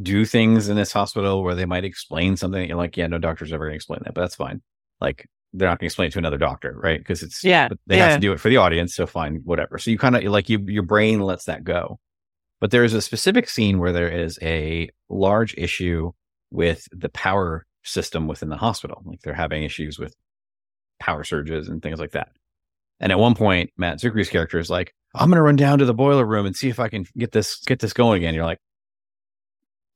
do 0.02 0.26
things 0.26 0.70
in 0.70 0.76
this 0.76 0.92
hospital 0.92 1.44
where 1.44 1.56
they 1.56 1.66
might 1.66 1.86
explain 1.86 2.38
something. 2.38 2.62
that 2.62 2.68
You're 2.68 2.78
like, 2.78 2.98
yeah, 2.98 3.08
no 3.08 3.18
doctor's 3.18 3.54
ever 3.54 3.66
going 3.66 3.74
to 3.74 3.76
explain 3.76 4.02
that, 4.04 4.14
but 4.14 4.22
that's 4.22 4.36
fine. 4.36 4.62
Like, 5.00 5.28
they're 5.54 5.68
not 5.68 5.80
going 5.80 5.86
to 5.86 5.86
explain 5.86 6.08
it 6.08 6.12
to 6.12 6.20
another 6.20 6.38
doctor, 6.38 6.78
right? 6.82 7.00
Because 7.00 7.24
it's 7.24 7.44
Yeah, 7.44 7.70
they 7.88 7.98
have 7.98 8.16
to 8.16 8.20
do 8.20 8.34
it 8.34 8.40
for 8.40 8.50
the 8.50 8.58
audience, 8.58 8.96
so 8.96 9.08
fine, 9.08 9.42
whatever. 9.44 9.78
So 9.78 9.92
you 9.92 9.98
kind 9.98 10.16
of 10.16 10.24
like 10.26 10.50
you 10.50 10.60
your 10.68 10.84
brain 10.84 11.22
lets 11.22 11.46
that 11.46 11.64
go. 11.64 12.00
But 12.60 12.72
there 12.72 12.84
is 12.84 12.94
a 12.94 13.02
specific 13.02 13.50
scene 13.50 13.78
where 13.80 13.92
there 13.92 14.10
is 14.10 14.40
a 14.42 14.90
large 15.10 15.54
issue 15.58 16.12
with 16.52 16.88
the 16.92 17.10
power 17.10 17.66
system 17.84 18.28
within 18.28 18.50
the 18.50 18.58
hospital. 18.58 19.02
Like 19.06 19.20
they're 19.22 19.34
having 19.34 19.64
issues 19.64 20.00
with 20.00 20.14
power 21.00 21.24
surges 21.24 21.68
and 21.68 21.82
things 21.82 22.00
like 22.00 22.12
that. 22.12 22.30
And 23.00 23.12
at 23.12 23.20
one 23.20 23.36
point, 23.36 23.70
Matt 23.78 24.00
Czuchry's 24.00 24.30
character 24.30 24.58
is 24.58 24.70
like, 24.72 24.94
"I'm 25.14 25.30
going 25.30 25.36
to 25.38 25.44
run 25.44 25.56
down 25.56 25.78
to 25.80 25.86
the 25.86 25.94
boiler 25.94 26.26
room 26.26 26.48
and 26.48 26.56
see 26.56 26.70
if 26.70 26.80
I 26.80 26.90
can 26.90 27.06
get 27.18 27.32
this 27.32 27.60
get 27.66 27.80
this 27.80 27.94
going 27.94 28.18
again." 28.24 28.34
You're 28.34 28.44
like, 28.46 28.60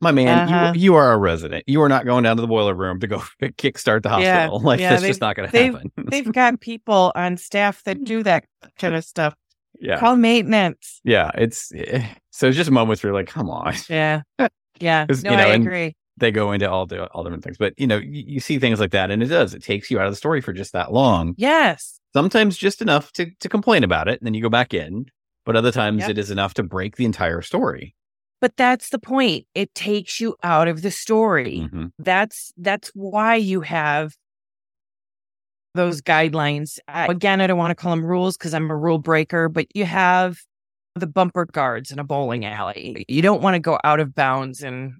"My 0.01 0.11
man, 0.11 0.47
Uh-huh. 0.49 0.73
you 0.75 0.81
you 0.81 0.95
are 0.95 1.11
a 1.13 1.17
resident. 1.17 1.63
You 1.65 1.81
are 1.81 1.89
not 1.89 2.05
going 2.05 2.23
down 2.23 2.35
to 2.35 2.41
the 2.41 2.47
boiler 2.47 2.75
room 2.75 2.99
to 2.99 3.07
go 3.07 3.17
kickstart 3.41 4.03
the 4.03 4.09
Yeah, 4.19 4.41
hospital. 4.49 4.59
like 4.63 4.79
yeah, 4.79 4.91
that's 4.91 5.01
just 5.03 5.21
not 5.21 5.35
going 5.35 5.47
to 5.49 5.51
they've- 5.51 5.73
happen." 5.73 5.91
They've 6.11 6.31
got 6.31 6.59
people 6.61 7.11
on 7.15 7.37
staff 7.37 7.83
that 7.85 8.03
do 8.03 8.21
that 8.21 8.45
kind 8.77 8.93
of 8.93 9.03
stuff. 9.03 9.33
yeah, 9.79 9.99
Call 9.99 10.15
maintenance. 10.15 11.01
yeah. 11.03 11.31
It's 11.35 11.71
eh, 11.73 12.05
so 12.31 12.47
it's 12.47 12.57
just 12.57 12.71
moments 12.71 13.03
where 13.03 13.09
you're 13.11 13.19
like, 13.19 13.27
"Come 13.27 13.49
on." 13.49 13.75
Yeah. 13.89 14.21
Yeah. 14.79 15.05
No, 15.09 15.31
you 15.31 15.37
know, 15.37 15.43
I 15.43 15.53
agree. 15.53 15.95
they 16.17 16.31
go 16.31 16.51
into 16.53 16.67
all 16.67 16.87
the 16.87 17.05
all 17.09 17.23
different 17.23 17.43
things. 17.43 17.57
But 17.59 17.73
you 17.77 17.85
know, 17.85 17.97
you, 17.97 18.23
you 18.25 18.39
see 18.39 18.57
things 18.57 18.79
like 18.79 18.89
that, 18.91 19.11
and 19.11 19.21
it 19.21 19.27
does. 19.27 19.53
It 19.53 19.61
takes 19.61 19.91
you 19.91 19.99
out 19.99 20.07
of 20.07 20.11
the 20.11 20.15
story 20.17 20.41
for 20.41 20.53
just 20.53 20.73
that 20.73 20.91
long. 20.91 21.35
Yes. 21.37 21.99
Sometimes 22.13 22.57
just 22.57 22.81
enough 22.81 23.11
to 23.13 23.29
to 23.41 23.47
complain 23.49 23.83
about 23.83 24.07
it, 24.07 24.19
and 24.19 24.25
then 24.25 24.33
you 24.33 24.41
go 24.41 24.49
back 24.49 24.73
in. 24.73 25.05
But 25.45 25.55
other 25.55 25.71
times 25.71 25.99
Yep. 26.01 26.09
it 26.11 26.17
is 26.17 26.31
enough 26.31 26.55
to 26.55 26.63
break 26.63 26.95
the 26.95 27.05
entire 27.05 27.41
story. 27.43 27.95
But 28.39 28.57
that's 28.57 28.89
the 28.89 28.97
point. 28.97 29.45
It 29.53 29.75
takes 29.75 30.19
you 30.19 30.35
out 30.41 30.67
of 30.67 30.81
the 30.81 30.89
story. 30.89 31.69
Mhm. 31.71 31.91
That's 31.99 32.51
that's 32.57 32.89
why 32.95 33.35
you 33.35 33.61
have 33.61 34.15
those 35.75 36.01
guidelines. 36.01 36.79
I, 36.87 37.05
again, 37.07 37.39
I 37.41 37.47
don't 37.47 37.57
want 37.57 37.71
to 37.71 37.75
call 37.75 37.91
them 37.91 38.05
rules 38.05 38.35
because 38.35 38.53
I'm 38.55 38.69
a 38.71 38.75
rule 38.75 38.97
breaker, 38.97 39.47
but 39.47 39.67
you 39.75 39.85
have 39.85 40.39
the 40.95 41.07
bumper 41.07 41.45
guards 41.45 41.91
in 41.91 41.99
a 41.99 42.03
bowling 42.03 42.45
alley. 42.45 43.05
You 43.07 43.21
don't 43.21 43.41
want 43.41 43.55
to 43.55 43.59
go 43.59 43.79
out 43.83 43.99
of 43.99 44.13
bounds 44.13 44.61
and 44.61 44.93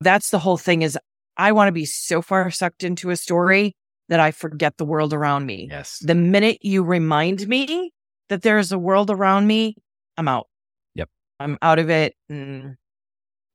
that's 0.00 0.30
the 0.30 0.38
whole 0.38 0.56
thing 0.56 0.82
is 0.82 0.98
I 1.36 1.52
want 1.52 1.68
to 1.68 1.72
be 1.72 1.84
so 1.84 2.22
far 2.22 2.50
sucked 2.50 2.82
into 2.82 3.10
a 3.10 3.16
story 3.16 3.74
that 4.08 4.20
I 4.20 4.30
forget 4.32 4.76
the 4.76 4.84
world 4.84 5.12
around 5.12 5.46
me. 5.46 5.68
Yes. 5.70 5.98
The 6.00 6.14
minute 6.14 6.58
you 6.62 6.82
remind 6.82 7.46
me 7.46 7.92
that 8.28 8.42
there's 8.42 8.72
a 8.72 8.78
world 8.78 9.10
around 9.10 9.46
me, 9.46 9.76
I'm 10.16 10.28
out. 10.28 10.48
Yep. 10.94 11.08
I'm 11.38 11.58
out 11.62 11.78
of 11.78 11.90
it. 11.90 12.14
And 12.28 12.76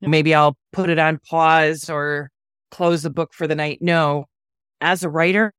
maybe 0.02 0.34
I'll 0.34 0.58
put 0.72 0.90
it 0.90 1.00
on 1.00 1.20
pause 1.30 1.90
or 1.90 2.30
close 2.72 3.04
the 3.04 3.10
book 3.10 3.34
for 3.34 3.48
the 3.48 3.56
night. 3.56 3.80
No, 3.82 4.26
as 4.82 5.04
a 5.04 5.10
writer, 5.10 5.54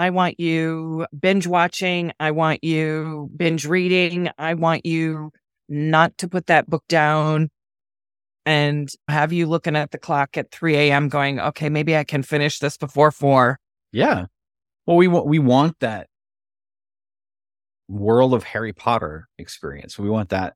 I 0.00 0.08
want 0.08 0.40
you 0.40 1.06
binge 1.20 1.46
watching. 1.46 2.12
I 2.18 2.30
want 2.30 2.64
you 2.64 3.28
binge 3.36 3.66
reading. 3.66 4.30
I 4.38 4.54
want 4.54 4.86
you 4.86 5.30
not 5.68 6.16
to 6.18 6.26
put 6.26 6.46
that 6.46 6.70
book 6.70 6.84
down 6.88 7.50
and 8.46 8.88
have 9.08 9.30
you 9.30 9.44
looking 9.46 9.76
at 9.76 9.90
the 9.90 9.98
clock 9.98 10.38
at 10.38 10.50
3 10.52 10.74
a.m. 10.74 11.10
going, 11.10 11.38
okay, 11.38 11.68
maybe 11.68 11.94
I 11.94 12.04
can 12.04 12.22
finish 12.22 12.60
this 12.60 12.78
before 12.78 13.10
four. 13.10 13.58
Yeah. 13.92 14.24
Well, 14.86 14.96
we 14.96 15.06
want 15.06 15.26
we 15.26 15.38
want 15.38 15.78
that 15.80 16.06
world 17.86 18.32
of 18.32 18.42
Harry 18.44 18.72
Potter 18.72 19.28
experience. 19.36 19.98
We 19.98 20.08
want 20.08 20.30
that 20.30 20.54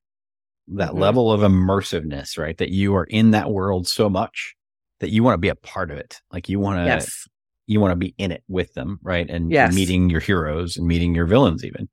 that 0.69 0.93
Mhm. 0.93 1.01
level 1.01 1.31
of 1.31 1.43
immersiveness, 1.43 2.39
right? 2.39 2.57
That 2.57 2.71
you 2.71 2.97
are 2.97 3.05
in 3.05 3.33
that 3.33 3.51
world 3.51 3.87
so 3.87 4.09
much 4.09 4.55
that 5.01 5.11
you 5.11 5.23
want 5.23 5.35
to 5.35 5.39
be 5.39 5.51
a 5.51 5.55
part 5.55 5.91
of 5.91 5.99
it. 5.99 6.23
Like 6.33 6.49
you 6.49 6.59
want 6.59 6.79
to 6.79 6.87
yes. 6.87 7.29
You 7.67 7.81
want 7.81 7.93
to 7.93 7.97
be 7.97 8.15
in 8.19 8.31
it 8.31 8.43
with 8.49 8.73
them, 8.75 8.99
right? 9.03 9.29
And 9.29 9.51
Yes. 9.51 9.75
meeting 9.75 10.11
your 10.11 10.21
heroes 10.21 10.77
and 10.77 10.87
meeting 10.87 11.15
your 11.15 11.27
villains 11.27 11.65
even. 11.65 11.89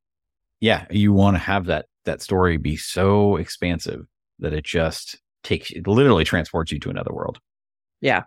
Yeah, 0.60 0.86
you 0.90 1.14
want 1.14 1.36
to 1.36 1.40
have 1.40 1.66
that 1.66 1.86
that 2.06 2.22
story 2.22 2.58
be 2.58 2.76
so 2.78 3.36
expansive 3.36 4.06
that 4.40 4.54
it 4.54 4.66
just 4.66 5.20
takes 5.44 5.72
it 5.72 5.88
literally 5.88 6.24
transports 6.24 6.72
you 6.72 6.80
to 6.80 6.90
another 6.90 7.14
world. 7.14 7.40
Yeah. 8.02 8.24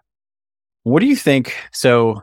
What 0.84 1.00
do 1.00 1.06
you 1.06 1.16
think? 1.16 1.54
So 1.72 2.22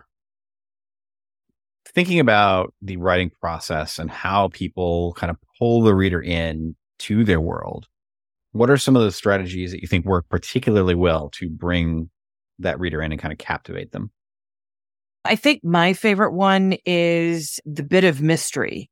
thinking 1.94 2.20
about 2.20 2.74
the 2.82 2.98
writing 2.98 3.32
process 3.42 4.00
and 4.00 4.10
how 4.10 4.48
people 4.50 5.13
kind 5.13 5.30
of 5.30 5.38
pull 5.60 5.82
the 5.82 5.94
reader 5.94 6.22
in 6.22 6.75
to 7.00 7.24
their 7.25 7.42
world, 7.42 7.88
what 8.54 8.70
are 8.70 8.78
some 8.78 8.96
of 8.96 9.01
the 9.04 9.12
strategies 9.12 9.72
that 9.72 9.82
you 9.82 9.88
think 9.88 10.06
work 10.06 10.25
particularly 10.30 10.96
well 10.96 11.30
to 11.32 11.50
bring 11.50 12.10
that 12.60 12.80
reader 12.80 13.01
in 13.01 13.12
and 13.12 13.20
kind 13.22 13.32
of 13.32 13.38
captivate 13.38 13.92
them? 13.92 14.12
I 15.24 15.36
think 15.36 15.63
my 15.63 15.94
favorite 15.94 16.34
one 16.34 16.75
is 16.86 17.60
the 17.66 17.84
bit 17.84 18.04
of 18.04 18.22
mystery. 18.22 18.90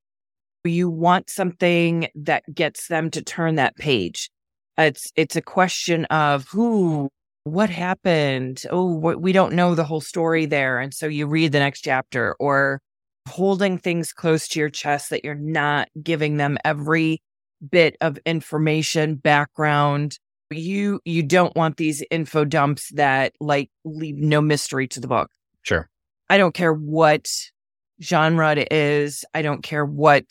You 0.64 0.90
want 0.90 1.30
something 1.30 2.08
that 2.16 2.44
gets 2.54 2.88
them 2.88 3.10
to 3.12 3.24
turn 3.24 3.56
that 3.56 3.76
page. 3.78 4.30
It's 4.78 5.12
it's 5.16 5.36
a 5.36 5.42
question 5.42 6.06
of 6.06 6.48
who, 6.50 7.10
what 7.44 7.70
happened. 7.70 8.64
Oh, 8.70 8.94
we 8.96 9.32
don't 9.32 9.54
know 9.54 9.74
the 9.74 9.84
whole 9.84 10.02
story 10.02 10.46
there, 10.46 10.80
and 10.80 10.94
so 10.94 11.08
you 11.08 11.26
read 11.28 11.52
the 11.52 11.60
next 11.60 11.82
chapter, 11.82 12.36
or 12.40 12.82
holding 13.28 13.78
things 13.78 14.14
close 14.14 14.48
to 14.50 14.60
your 14.60 14.70
chest 14.70 15.10
that 15.10 15.24
you're 15.24 15.36
not 15.36 15.88
giving 16.02 16.38
them 16.38 16.58
every 16.64 17.22
bit 17.72 17.96
of 18.02 18.20
information, 18.26 19.16
background. 19.16 20.20
You 20.52 21.00
you 21.06 21.24
don't 21.24 21.56
want 21.56 21.78
these 21.78 22.04
info 22.12 22.46
dumps 22.46 22.90
that 22.94 23.34
like 23.40 23.70
leave 23.86 24.18
no 24.18 24.42
mystery 24.42 24.88
to 24.90 25.00
the 25.00 25.08
book. 25.08 25.30
Sure. 25.64 25.90
I 26.30 26.38
don't 26.38 26.54
care 26.54 26.74
what 26.74 27.30
genre 28.02 28.56
it 28.56 28.72
is. 28.72 29.26
I 29.34 29.42
don't 29.42 29.64
care 29.64 29.86
what 29.86 30.26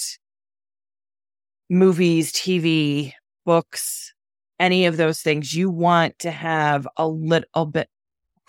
movies, 1.69 2.33
TV, 2.33 3.13
books, 3.45 4.15
any 4.59 4.87
of 4.87 4.97
those 4.97 5.21
things. 5.21 5.55
You 5.55 5.71
want 5.71 6.19
to 6.21 6.31
have 6.31 6.87
a 6.97 7.07
little 7.07 7.67
bit. 7.67 7.89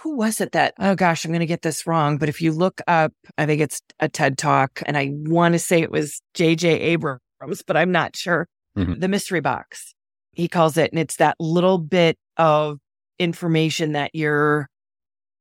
Who 0.02 0.16
was 0.16 0.40
it 0.40 0.54
that? 0.54 0.74
Oh 0.80 0.96
gosh, 0.96 1.26
I'm 1.26 1.32
going 1.32 1.42
to 1.42 1.46
get 1.46 1.62
this 1.62 1.86
wrong. 1.86 2.18
But 2.18 2.30
if 2.30 2.42
you 2.42 2.54
look 2.54 2.82
up, 2.88 3.12
I 3.38 3.46
think 3.46 3.62
it's 3.62 3.82
a 4.00 4.08
TED 4.08 4.38
talk, 4.38 4.82
and 4.86 4.98
I 4.98 5.12
want 5.12 5.54
to 5.54 5.60
say 5.60 5.82
it 5.82 5.92
was 5.92 6.22
J.J. 6.36 6.70
Abrams, 6.70 7.20
but 7.68 7.76
I'm 7.76 7.92
not 7.92 8.16
sure. 8.16 8.48
Mhm. 8.78 9.02
The 9.02 9.10
mystery 9.10 9.42
box, 9.42 9.94
he 10.32 10.48
calls 10.48 10.78
it. 10.78 10.92
And 10.92 11.00
it's 11.00 11.18
that 11.18 11.36
little 11.40 11.80
bit 11.80 12.18
of 12.38 12.80
information 13.18 13.92
that 13.92 14.12
you're 14.14 14.70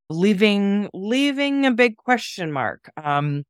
leaving 0.09 0.89
leaving 0.93 1.65
a 1.65 1.71
big 1.71 1.95
question 1.97 2.51
mark 2.51 2.89
um 3.03 3.43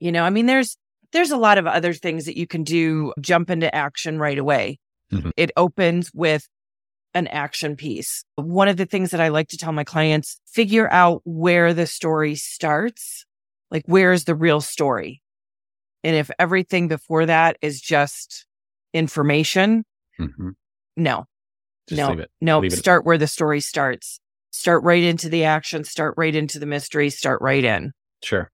you 0.00 0.12
know 0.12 0.22
i 0.24 0.30
mean 0.30 0.46
there's 0.46 0.76
there's 1.12 1.30
a 1.30 1.36
lot 1.36 1.58
of 1.58 1.66
other 1.66 1.92
things 1.92 2.24
that 2.26 2.36
you 2.38 2.46
can 2.46 2.62
do 2.62 3.12
jump 3.20 3.50
into 3.50 3.72
action 3.74 4.18
right 4.18 4.38
away 4.38 4.78
Mhm. 5.12 5.32
it 5.36 5.50
opens 5.56 6.10
with 6.14 6.48
an 7.14 7.26
action 7.28 7.76
piece 7.76 8.24
one 8.36 8.68
of 8.68 8.76
the 8.76 8.86
things 8.86 9.10
that 9.10 9.20
i 9.20 9.28
like 9.28 9.48
to 9.48 9.56
tell 9.58 9.72
my 9.72 9.84
clients 9.84 10.40
figure 10.46 10.90
out 10.92 11.20
where 11.24 11.74
the 11.74 11.86
story 11.86 12.34
starts 12.34 13.24
like 13.70 13.84
where 13.86 14.12
is 14.12 14.24
the 14.24 14.34
real 14.34 14.60
story 14.60 15.22
And 16.04 16.16
if 16.16 16.30
everything 16.38 16.88
before 16.88 17.26
that 17.26 17.56
is 17.62 17.80
just 17.80 18.44
information, 18.92 19.84
hmm 20.18 20.50
no, 20.96 21.24
Just 21.88 21.98
no, 22.00 22.24
no, 22.40 22.58
Leave 22.58 22.72
it. 22.72 22.78
start 22.78 23.04
where 23.06 23.16
the 23.18 23.26
story 23.26 23.60
starts. 23.60 24.20
Start 24.52 24.84
right 24.84 25.02
into 25.02 25.28
the 25.28 25.44
action, 25.44 25.82
start 25.82 26.14
right 26.16 26.34
into 26.34 26.58
the 26.58 26.66
mystery, 26.66 27.10
start 27.10 27.40
right 27.40 27.64
in. 27.64 27.92
Sure. 28.22 28.50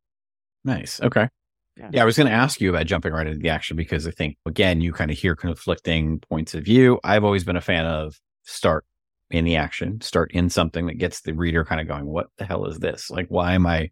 Nice. 0.65 1.01
Okay. 1.01 1.29
Yeah. 1.77 1.91
Yeah. 1.93 2.03
I 2.03 2.05
was 2.05 2.17
going 2.17 2.29
to 2.29 2.33
ask 2.33 2.61
you 2.61 2.71
about 2.71 2.87
jumping 2.87 3.13
right 3.13 3.27
into 3.27 3.39
the 3.41 3.49
action 3.49 3.77
because 3.77 4.07
I 4.07 4.13
think, 4.13 4.37
again, 4.47 4.81
you 4.81 4.93
kind 4.93 5.11
of 5.11 5.19
hear 5.19 5.35
conflicting 5.35 6.21
points 6.21 6.55
of 6.55 6.65
view. 6.65 7.01
I've 7.05 7.25
always 7.25 7.45
been 7.45 7.57
a 7.57 7.61
fan 7.61 7.85
of 7.85 8.17
start 8.45 8.85
in 9.31 9.45
the 9.45 9.57
action, 9.57 10.01
start 10.01 10.31
in 10.33 10.49
something 10.49 10.87
that 10.87 10.99
gets 10.99 11.21
the 11.23 11.35
reader 11.35 11.65
kind 11.65 11.81
of 11.81 11.89
going, 11.89 12.07
what 12.07 12.29
the 12.39 12.45
hell 12.45 12.65
is 12.67 12.79
this? 12.79 13.11
Like, 13.11 13.27
why 13.29 13.53
am 13.53 13.67
I, 13.67 13.91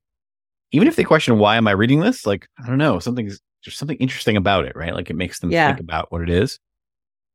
even 0.73 0.89
if 0.89 0.97
they 0.97 1.05
question, 1.05 1.39
why 1.39 1.57
am 1.57 1.69
I 1.69 1.73
reading 1.73 2.01
this? 2.01 2.25
Like, 2.25 2.49
I 2.63 2.67
don't 2.67 2.79
know, 2.79 2.99
something's, 3.01 3.41
there's 3.65 3.77
something 3.77 3.99
interesting 3.99 4.37
about 4.37 4.65
it, 4.65 4.75
right? 4.77 4.95
Like, 4.95 5.11
it 5.11 5.17
makes 5.17 5.41
them 5.41 5.51
Yeah. 5.51 5.69
think 5.69 5.81
about 5.81 6.11
what 6.11 6.23
it 6.23 6.31
is. 6.31 6.59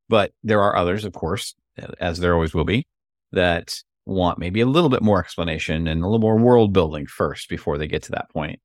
But 0.10 0.32
there 0.44 0.62
are 0.62 0.76
others, 0.76 1.06
of 1.06 1.14
course, 1.14 1.56
as 2.00 2.20
there 2.20 2.34
always 2.34 2.54
will 2.54 2.66
be, 2.66 2.88
that 3.34 3.76
want 4.12 4.40
maybe 4.40 4.62
a 4.62 4.66
little 4.66 4.90
bit 4.90 5.02
more 5.02 5.20
explanation 5.20 5.88
and 5.88 6.02
a 6.02 6.06
little 6.06 6.20
more 6.20 6.38
world 6.38 6.74
building 6.74 7.06
first 7.08 7.50
before 7.50 7.78
they 7.78 7.88
get 7.88 8.04
to 8.04 8.12
that 8.12 8.30
point. 8.30 8.60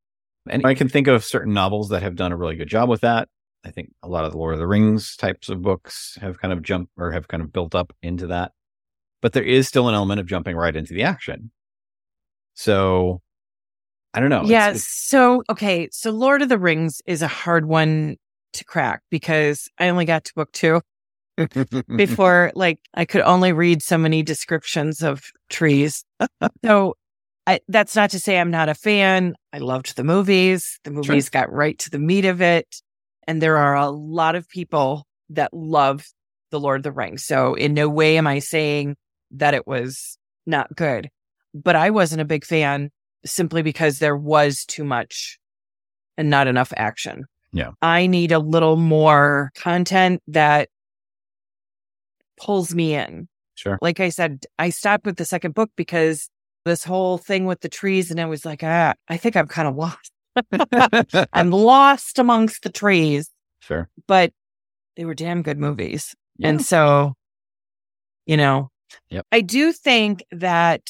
And 0.48 0.64
I 0.66 0.74
can 0.74 0.88
think 0.88 1.06
of 1.08 1.24
certain 1.24 1.52
novels 1.54 1.88
that 1.88 2.02
have 2.02 2.14
done 2.14 2.32
a 2.32 2.36
really 2.36 2.56
good 2.56 2.68
job 2.68 2.88
with 2.88 3.00
that. 3.00 3.28
I 3.64 3.70
think 3.70 3.90
a 4.02 4.08
lot 4.08 4.24
of 4.24 4.30
the 4.32 4.38
Lord 4.38 4.54
of 4.54 4.60
the 4.60 4.66
Rings 4.66 5.16
types 5.16 5.48
of 5.48 5.60
books 5.62 6.16
have 6.20 6.40
kind 6.40 6.52
of 6.52 6.62
jumped 6.62 6.92
or 6.96 7.10
have 7.10 7.26
kind 7.26 7.42
of 7.42 7.52
built 7.52 7.74
up 7.74 7.92
into 8.02 8.28
that. 8.28 8.52
But 9.22 9.32
there 9.32 9.42
is 9.42 9.66
still 9.66 9.88
an 9.88 9.94
element 9.94 10.20
of 10.20 10.26
jumping 10.26 10.54
right 10.56 10.76
into 10.76 10.94
the 10.94 11.02
action. 11.02 11.50
So 12.54 13.22
I 14.14 14.20
don't 14.20 14.30
know. 14.30 14.44
It's- 14.44 14.50
yeah. 14.50 14.66
it's- 14.68 14.86
So, 14.88 15.42
okay. 15.50 15.88
So, 15.90 16.10
Lord 16.10 16.42
of 16.42 16.48
the 16.48 16.58
Rings 16.58 17.02
is 17.06 17.22
a 17.22 17.28
hard 17.28 17.66
one 17.66 18.16
to 18.54 18.64
crack 18.64 19.02
because 19.10 19.68
I 19.78 19.88
only 19.88 20.04
got 20.04 20.24
to 20.24 20.34
book 20.34 20.52
two 20.52 20.80
before, 21.96 22.52
like, 22.54 22.80
I 22.94 23.04
could 23.04 23.22
only 23.22 23.52
read 23.52 23.82
so 23.82 23.98
many 23.98 24.22
descriptions 24.22 25.02
of 25.02 25.24
trees. 25.48 26.04
so, 26.64 26.96
I, 27.46 27.60
that's 27.68 27.94
not 27.94 28.10
to 28.10 28.18
say 28.18 28.38
I'm 28.38 28.50
not 28.50 28.68
a 28.68 28.74
fan. 28.74 29.34
I 29.52 29.58
loved 29.58 29.96
the 29.96 30.04
movies. 30.04 30.80
The 30.82 30.90
movies 30.90 31.30
got 31.30 31.52
right 31.52 31.78
to 31.78 31.90
the 31.90 31.98
meat 31.98 32.24
of 32.24 32.42
it. 32.42 32.82
And 33.28 33.40
there 33.40 33.56
are 33.56 33.76
a 33.76 33.88
lot 33.88 34.34
of 34.34 34.48
people 34.48 35.06
that 35.30 35.52
love 35.52 36.06
The 36.50 36.60
Lord 36.60 36.80
of 36.80 36.84
the 36.84 36.92
Rings. 36.92 37.24
So, 37.24 37.54
in 37.54 37.74
no 37.74 37.88
way 37.88 38.16
am 38.16 38.26
I 38.26 38.40
saying 38.40 38.96
that 39.32 39.54
it 39.54 39.66
was 39.66 40.18
not 40.46 40.74
good, 40.74 41.08
but 41.54 41.76
I 41.76 41.90
wasn't 41.90 42.20
a 42.20 42.26
big 42.26 42.44
fan 42.44 42.90
simply 43.24 43.62
because 43.62 43.98
there 43.98 44.16
was 44.16 44.64
too 44.64 44.84
much 44.84 45.38
and 46.16 46.30
not 46.30 46.46
enough 46.46 46.72
action. 46.76 47.24
Yeah. 47.52 47.72
I 47.82 48.06
need 48.06 48.32
a 48.32 48.38
little 48.38 48.76
more 48.76 49.50
content 49.54 50.22
that 50.28 50.68
pulls 52.40 52.74
me 52.74 52.94
in. 52.94 53.28
sure. 53.54 53.78
Like 53.82 54.00
I 54.00 54.08
said, 54.10 54.44
I 54.58 54.70
stopped 54.70 55.06
with 55.06 55.16
the 55.16 55.24
second 55.24 55.54
book 55.54 55.70
because 55.76 56.28
this 56.64 56.84
whole 56.84 57.16
thing 57.18 57.46
with 57.46 57.60
the 57.60 57.68
trees, 57.68 58.10
and 58.10 58.20
I 58.20 58.26
was 58.26 58.44
like, 58.44 58.62
ah, 58.62 58.94
I 59.08 59.16
think 59.16 59.36
I'm 59.36 59.46
kind 59.48 59.68
of 59.68 59.76
lost. 59.76 60.12
I'm 61.32 61.50
lost 61.50 62.18
amongst 62.18 62.62
the 62.62 62.70
trees, 62.70 63.30
sure. 63.60 63.88
but 64.06 64.32
they 64.96 65.04
were 65.04 65.14
damn 65.14 65.42
good 65.42 65.58
movies. 65.58 66.14
Yeah. 66.38 66.48
And 66.48 66.62
so, 66.64 67.14
you 68.26 68.36
know, 68.36 68.70
Yep. 69.10 69.26
I 69.32 69.40
do 69.40 69.72
think 69.72 70.24
that 70.30 70.82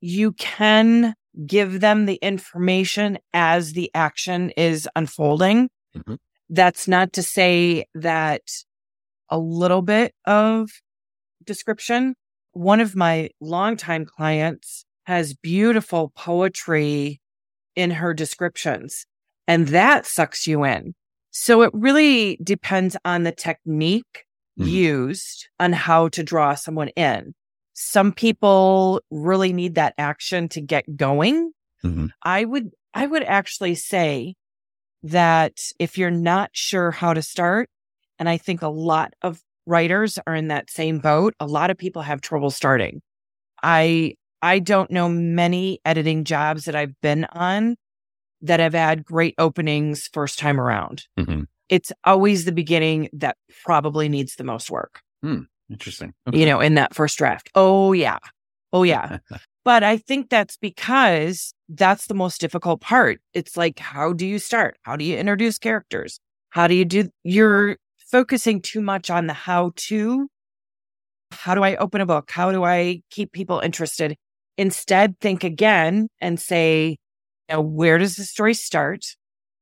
you 0.00 0.32
can 0.32 1.14
give 1.46 1.80
them 1.80 2.06
the 2.06 2.14
information 2.16 3.18
as 3.32 3.72
the 3.72 3.90
action 3.94 4.50
is 4.50 4.88
unfolding. 4.96 5.68
Mhm. 5.96 6.18
That's 6.48 6.86
not 6.86 7.12
to 7.14 7.22
say 7.22 7.86
that 7.94 8.42
a 9.28 9.38
little 9.38 9.82
bit 9.82 10.14
of 10.26 10.70
description. 11.44 12.14
One 12.52 12.80
of 12.80 12.94
my 12.94 13.30
longtime 13.40 14.06
clients 14.06 14.84
has 15.06 15.34
beautiful 15.34 16.12
poetry 16.16 17.20
in 17.74 17.90
her 17.90 18.14
descriptions, 18.14 19.06
and 19.48 19.68
that 19.68 20.06
sucks 20.06 20.46
you 20.46 20.64
in. 20.64 20.94
So 21.30 21.62
it 21.62 21.70
really 21.72 22.38
depends 22.42 22.96
on 23.04 23.22
the 23.22 23.32
technique 23.32 24.24
Mhm. 24.58 24.70
used 24.70 25.48
on 25.58 25.72
how 25.72 26.08
to 26.08 26.22
draw 26.22 26.54
someone 26.54 26.88
in. 26.88 27.34
Some 27.72 28.12
people 28.12 29.00
really 29.10 29.52
need 29.52 29.76
that 29.76 29.94
action 29.96 30.48
to 30.50 30.60
get 30.60 30.96
going. 30.96 31.52
Mhm. 31.82 32.10
I 32.22 32.44
would 32.44 32.70
I 32.94 33.06
would 33.06 33.22
actually 33.22 33.74
say 33.74 34.34
that 35.02 35.58
if 35.78 35.96
you're 35.96 36.10
not 36.10 36.50
sure 36.52 36.90
how 36.90 37.14
to 37.14 37.22
start, 37.22 37.70
and 38.18 38.28
I 38.28 38.36
think 38.38 38.62
a 38.62 38.68
lot 38.68 39.14
of 39.22 39.40
writers 39.66 40.18
are 40.26 40.34
in 40.34 40.48
that 40.48 40.70
same 40.70 40.98
boat, 40.98 41.34
a 41.40 41.46
lot 41.46 41.70
of 41.70 41.78
people 41.78 42.02
have 42.02 42.20
trouble 42.20 42.50
starting. 42.50 43.00
I 43.62 44.14
I 44.42 44.58
don't 44.58 44.90
know 44.90 45.08
many 45.08 45.80
editing 45.84 46.24
jobs 46.24 46.64
that 46.64 46.74
I've 46.74 47.00
been 47.00 47.26
on 47.26 47.76
that 48.40 48.58
have 48.60 48.74
had 48.74 49.04
great 49.04 49.34
openings 49.38 50.08
first 50.12 50.38
time 50.38 50.60
around. 50.60 51.06
Mhm. 51.18 51.46
It's 51.68 51.92
always 52.04 52.44
the 52.44 52.52
beginning 52.52 53.08
that 53.12 53.36
probably 53.64 54.08
needs 54.08 54.34
the 54.34 54.44
most 54.44 54.70
work 54.70 55.00
Interesting. 55.70 56.12
you 56.32 56.44
know, 56.44 56.60
in 56.60 56.74
that 56.74 56.94
first 56.94 57.16
draft. 57.16 57.48
Oh, 57.54 57.92
yeah. 57.92 58.18
Oh, 58.72 58.82
yeah. 58.82 59.18
but 59.64 59.82
I 59.82 59.96
think 59.96 60.28
that's 60.28 60.56
because 60.56 61.54
that's 61.68 62.08
the 62.08 62.14
most 62.14 62.40
difficult 62.40 62.80
part. 62.80 63.20
It's 63.32 63.56
like, 63.56 63.78
how 63.78 64.12
do 64.12 64.26
you 64.26 64.38
start? 64.38 64.76
How 64.82 64.96
do 64.96 65.04
you 65.04 65.16
introduce 65.16 65.58
characters? 65.58 66.18
How 66.50 66.66
do 66.66 66.74
you 66.74 66.84
do? 66.84 67.08
You're 67.24 67.76
focusing 68.12 68.60
too 68.60 68.80
much 68.80 69.10
on 69.10 69.26
the 69.26 69.32
how 69.32 69.72
to. 69.74 70.28
How 71.32 71.54
do 71.54 71.64
I 71.64 71.76
open 71.76 72.00
a 72.00 72.06
book? 72.06 72.30
How 72.30 72.52
do 72.52 72.62
I 72.62 73.00
keep 73.10 73.32
people 73.32 73.60
interested? 73.60 74.16
Instead, 74.58 75.18
think 75.18 75.42
again 75.42 76.08
and 76.20 76.38
say, 76.38 76.98
you 77.48 77.56
know, 77.56 77.62
where 77.62 77.98
does 77.98 78.16
the 78.16 78.24
story 78.24 78.54
start? 78.54 79.04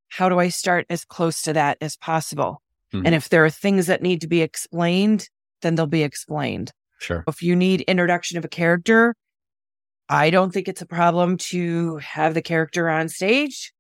How 0.09 0.29
do 0.29 0.41
I 0.41 0.49
start 0.49 0.87
as 0.91 1.05
close 1.05 1.43
to 1.43 1.53
that 1.53 1.79
as 1.81 1.97
possible? 1.97 2.61
Mhm. 2.93 3.07
And 3.07 3.15
if 3.15 3.29
there 3.29 3.45
are 3.45 3.51
things 3.51 3.87
that 3.87 4.03
need 4.03 4.21
to 4.23 4.27
be 4.29 4.43
explained, 4.43 5.29
then 5.63 5.77
they'll 5.77 5.87
be 5.87 6.03
explained. 6.03 6.73
Sure. 6.99 7.23
If 7.29 7.43
you 7.43 7.55
need 7.55 7.83
introduction 7.83 8.37
of 8.37 8.45
a 8.45 8.49
character, 8.49 9.15
I 10.09 10.31
don't 10.31 10.53
think 10.53 10.67
it's 10.67 10.83
a 10.83 10.87
problem 10.87 11.37
to 11.37 11.99
have 11.99 12.35
the 12.35 12.43
character 12.43 12.89
on 12.89 13.09
stage 13.09 13.73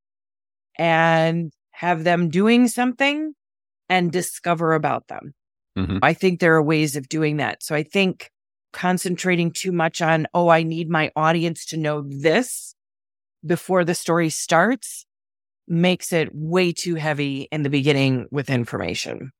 and 0.79 1.53
have 1.73 2.05
them 2.05 2.29
doing 2.29 2.69
something 2.69 3.35
and 3.90 4.11
discover 4.11 4.72
about 4.72 5.09
them. 5.09 5.35
Mhm. 5.76 5.98
I 6.03 6.14
think 6.14 6.40
there 6.40 6.55
are 6.55 6.62
ways 6.62 6.96
of 6.96 7.09
doing 7.09 7.37
that. 7.37 7.62
So 7.62 7.74
I 7.74 7.83
think 7.83 8.31
concentrating 8.72 9.50
too 9.53 9.72
much 9.72 10.00
on, 10.00 10.26
oh, 10.33 10.48
I 10.48 10.62
need 10.62 10.88
my 10.88 11.11
audience 11.16 11.66
to 11.66 11.76
know 11.76 12.03
this 12.09 12.74
before 13.44 13.85
the 13.85 13.94
story 13.94 14.31
starts 14.31 15.05
makes 15.68 16.12
it 16.12 16.29
way 16.33 16.72
too 16.72 16.94
heavy 16.94 17.48
in 17.53 17.62
the 17.62 17.70
beginning 17.70 18.26
with 18.31 18.48
information. 18.50 19.31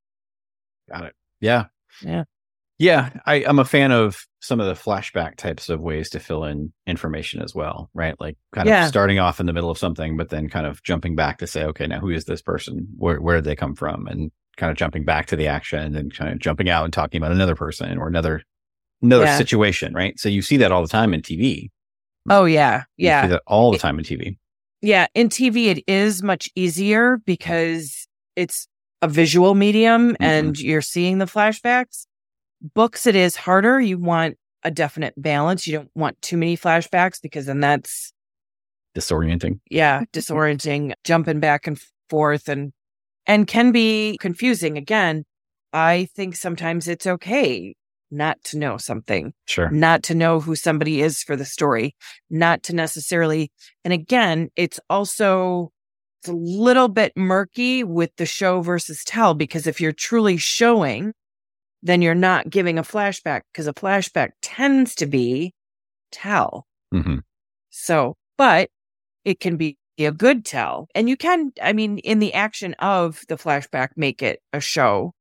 Got 0.89 1.05
it. 1.05 1.15
Yeah. 1.39 1.65
Yeah. 2.01 2.23
Yeah. 2.79 3.09
I, 3.25 3.45
I'm 3.45 3.59
a 3.59 3.65
fan 3.65 3.91
of 3.91 4.25
some 4.39 4.59
of 4.59 4.65
the 4.67 4.73
flashback 4.73 5.35
types 5.35 5.69
of 5.69 5.79
ways 5.81 6.09
to 6.11 6.19
fill 6.19 6.45
in 6.45 6.73
information 6.87 7.41
as 7.41 7.53
well, 7.53 7.89
right? 7.93 8.15
Like 8.19 8.37
kind 8.53 8.67
Yeah. 8.67 8.83
of 8.83 8.89
starting 8.89 9.19
off 9.19 9.39
in 9.39 9.45
the 9.45 9.53
middle 9.53 9.69
of 9.69 9.77
something, 9.77 10.17
but 10.17 10.29
then 10.29 10.49
kind 10.49 10.65
of 10.65 10.81
jumping 10.83 11.15
back 11.15 11.37
to 11.39 11.47
say, 11.47 11.63
okay, 11.65 11.85
now 11.87 11.99
who 11.99 12.09
is 12.09 12.25
this 12.25 12.41
person? 12.41 12.87
Where 12.97 13.21
where 13.21 13.35
did 13.35 13.43
they 13.45 13.55
come 13.55 13.75
from? 13.75 14.07
And 14.07 14.31
kind 14.61 14.69
of 14.71 14.77
jumping 14.77 15.03
back 15.03 15.25
to 15.25 15.35
the 15.35 15.47
action 15.47 15.95
and 15.95 16.13
kind 16.15 16.31
of 16.31 16.37
jumping 16.39 16.69
out 16.69 16.83
and 16.85 16.93
talking 16.93 17.19
about 17.19 17.31
another 17.31 17.55
person 17.55 17.97
or 17.97 18.07
another 18.07 18.43
another 19.01 19.25
Yeah. 19.25 19.37
situation, 19.39 19.91
right? 19.95 20.19
So 20.19 20.29
you 20.29 20.43
see 20.43 20.57
that 20.57 20.71
all 20.71 20.83
the 20.83 20.87
time 20.87 21.11
in 21.15 21.23
TV. 21.23 21.71
Oh, 22.29 22.45
yeah. 22.45 22.83
You 22.97 23.07
Yeah. 23.07 23.23
see 23.23 23.29
that 23.29 23.41
all 23.47 23.71
the 23.71 23.79
time 23.79 23.97
in 23.97 24.05
TV. 24.05 24.37
Yeah, 24.83 25.07
in 25.15 25.29
TV 25.29 25.69
it 25.69 25.83
is 25.87 26.21
much 26.21 26.49
easier 26.55 27.17
because 27.25 28.07
it's 28.35 28.67
a 29.01 29.07
visual 29.07 29.55
medium 29.55 30.11
mm-hmm. 30.11 30.23
and 30.23 30.59
you're 30.59 30.83
seeing 30.83 31.17
the 31.17 31.25
flashbacks. 31.25 32.05
Books 32.75 33.07
it 33.07 33.15
is 33.15 33.35
harder. 33.35 33.81
You 33.81 33.97
want 33.97 34.37
a 34.63 34.69
definite 34.69 35.15
balance. 35.17 35.65
You 35.65 35.77
don't 35.77 35.89
want 35.95 36.21
too 36.21 36.37
many 36.37 36.55
flashbacks 36.55 37.19
because 37.19 37.47
then 37.47 37.59
that's 37.59 38.13
Disorienting. 38.95 39.59
yeah, 39.71 40.03
disorienting, 40.13 40.93
jumping 41.03 41.39
back 41.39 41.65
and 41.65 41.81
forth 42.07 42.47
and 42.47 42.71
and 43.25 43.47
can 43.47 43.71
be 43.71 44.17
confusing 44.19 44.77
again. 44.77 45.25
I 45.73 46.07
think 46.15 46.35
sometimes 46.35 46.87
it's 46.87 47.07
okay 47.07 47.75
not 48.13 48.43
to 48.43 48.57
know 48.57 48.75
something 48.77 49.33
Sure. 49.45 49.69
not 49.71 50.03
to 50.03 50.15
know 50.15 50.41
who 50.41 50.55
somebody 50.55 51.01
is 51.01 51.23
for 51.23 51.37
the 51.37 51.45
story, 51.45 51.95
not 52.29 52.61
to 52.63 52.75
necessarily. 52.75 53.51
And 53.85 53.93
again, 53.93 54.49
it's 54.57 54.79
also 54.89 55.71
it's 56.19 56.29
a 56.29 56.33
little 56.33 56.87
bit 56.89 57.13
murky 57.15 57.83
with 57.83 58.11
the 58.17 58.25
show 58.25 58.61
versus 58.61 59.03
tell 59.05 59.33
because 59.33 59.65
if 59.65 59.79
you're 59.81 59.91
truly 59.93 60.37
showing, 60.37 61.13
then 61.81 62.01
you're 62.01 62.13
not 62.13 62.49
giving 62.49 62.77
a 62.77 62.83
flashback 62.83 63.41
because 63.51 63.65
a 63.65 63.73
flashback 63.73 64.31
tends 64.41 64.93
to 64.95 65.05
be 65.05 65.53
tell. 66.11 66.67
hmm 66.91 67.19
So, 67.69 68.17
but 68.37 68.69
it 69.23 69.39
can 69.39 69.57
be 69.57 69.77
a 70.05 70.11
good 70.11 70.45
tell. 70.45 70.87
And 70.95 71.09
you 71.09 71.17
can, 71.17 71.51
I 71.61 71.73
mean, 71.73 71.97
in 71.99 72.19
the 72.19 72.33
action 72.33 72.73
of 72.79 73.21
the 73.27 73.35
flashback, 73.35 73.89
make 73.95 74.21
it 74.21 74.41
a 74.53 74.59
show, 74.59 75.13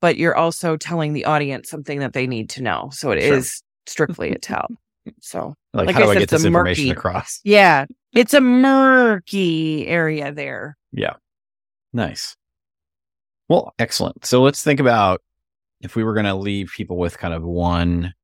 but 0.00 0.16
you're 0.16 0.34
also 0.36 0.76
telling 0.76 1.12
the 1.12 1.24
audience 1.24 1.68
something 1.70 1.98
that 2.00 2.12
they 2.12 2.26
need 2.26 2.50
to 2.50 2.62
know. 2.62 2.90
So 2.92 3.10
it 3.10 3.22
Sure. 3.22 3.34
is 3.36 3.62
strictly 3.86 4.30
a 4.32 4.38
tell. 4.38 4.66
So, 5.20 5.54
Like, 5.72 5.86
Like 5.86 5.94
how 5.94 6.00
I 6.00 6.04
do 6.04 6.10
I 6.10 6.14
said, 6.14 6.18
get 6.18 6.22
it's 6.24 6.32
a 6.32 6.36
this 6.36 6.44
information 6.46 6.84
murky- 6.88 6.98
across? 6.98 7.40
yeah, 7.44 7.86
it's 8.12 8.34
a 8.34 8.40
murky 8.40 9.86
area 9.86 10.32
there. 10.32 10.76
Yeah. 10.90 11.14
Nice. 11.92 12.34
Well, 13.48 13.72
excellent. 13.78 14.24
So 14.26 14.42
let's 14.42 14.64
think 14.64 14.80
about 14.80 15.22
if 15.80 15.94
we 15.94 16.02
were 16.02 16.12
going 16.14 16.26
to 16.26 16.34
leave 16.34 16.72
people 16.76 16.96
with 16.96 17.18
kind 17.18 17.32
of 17.34 17.44
one 17.44 18.14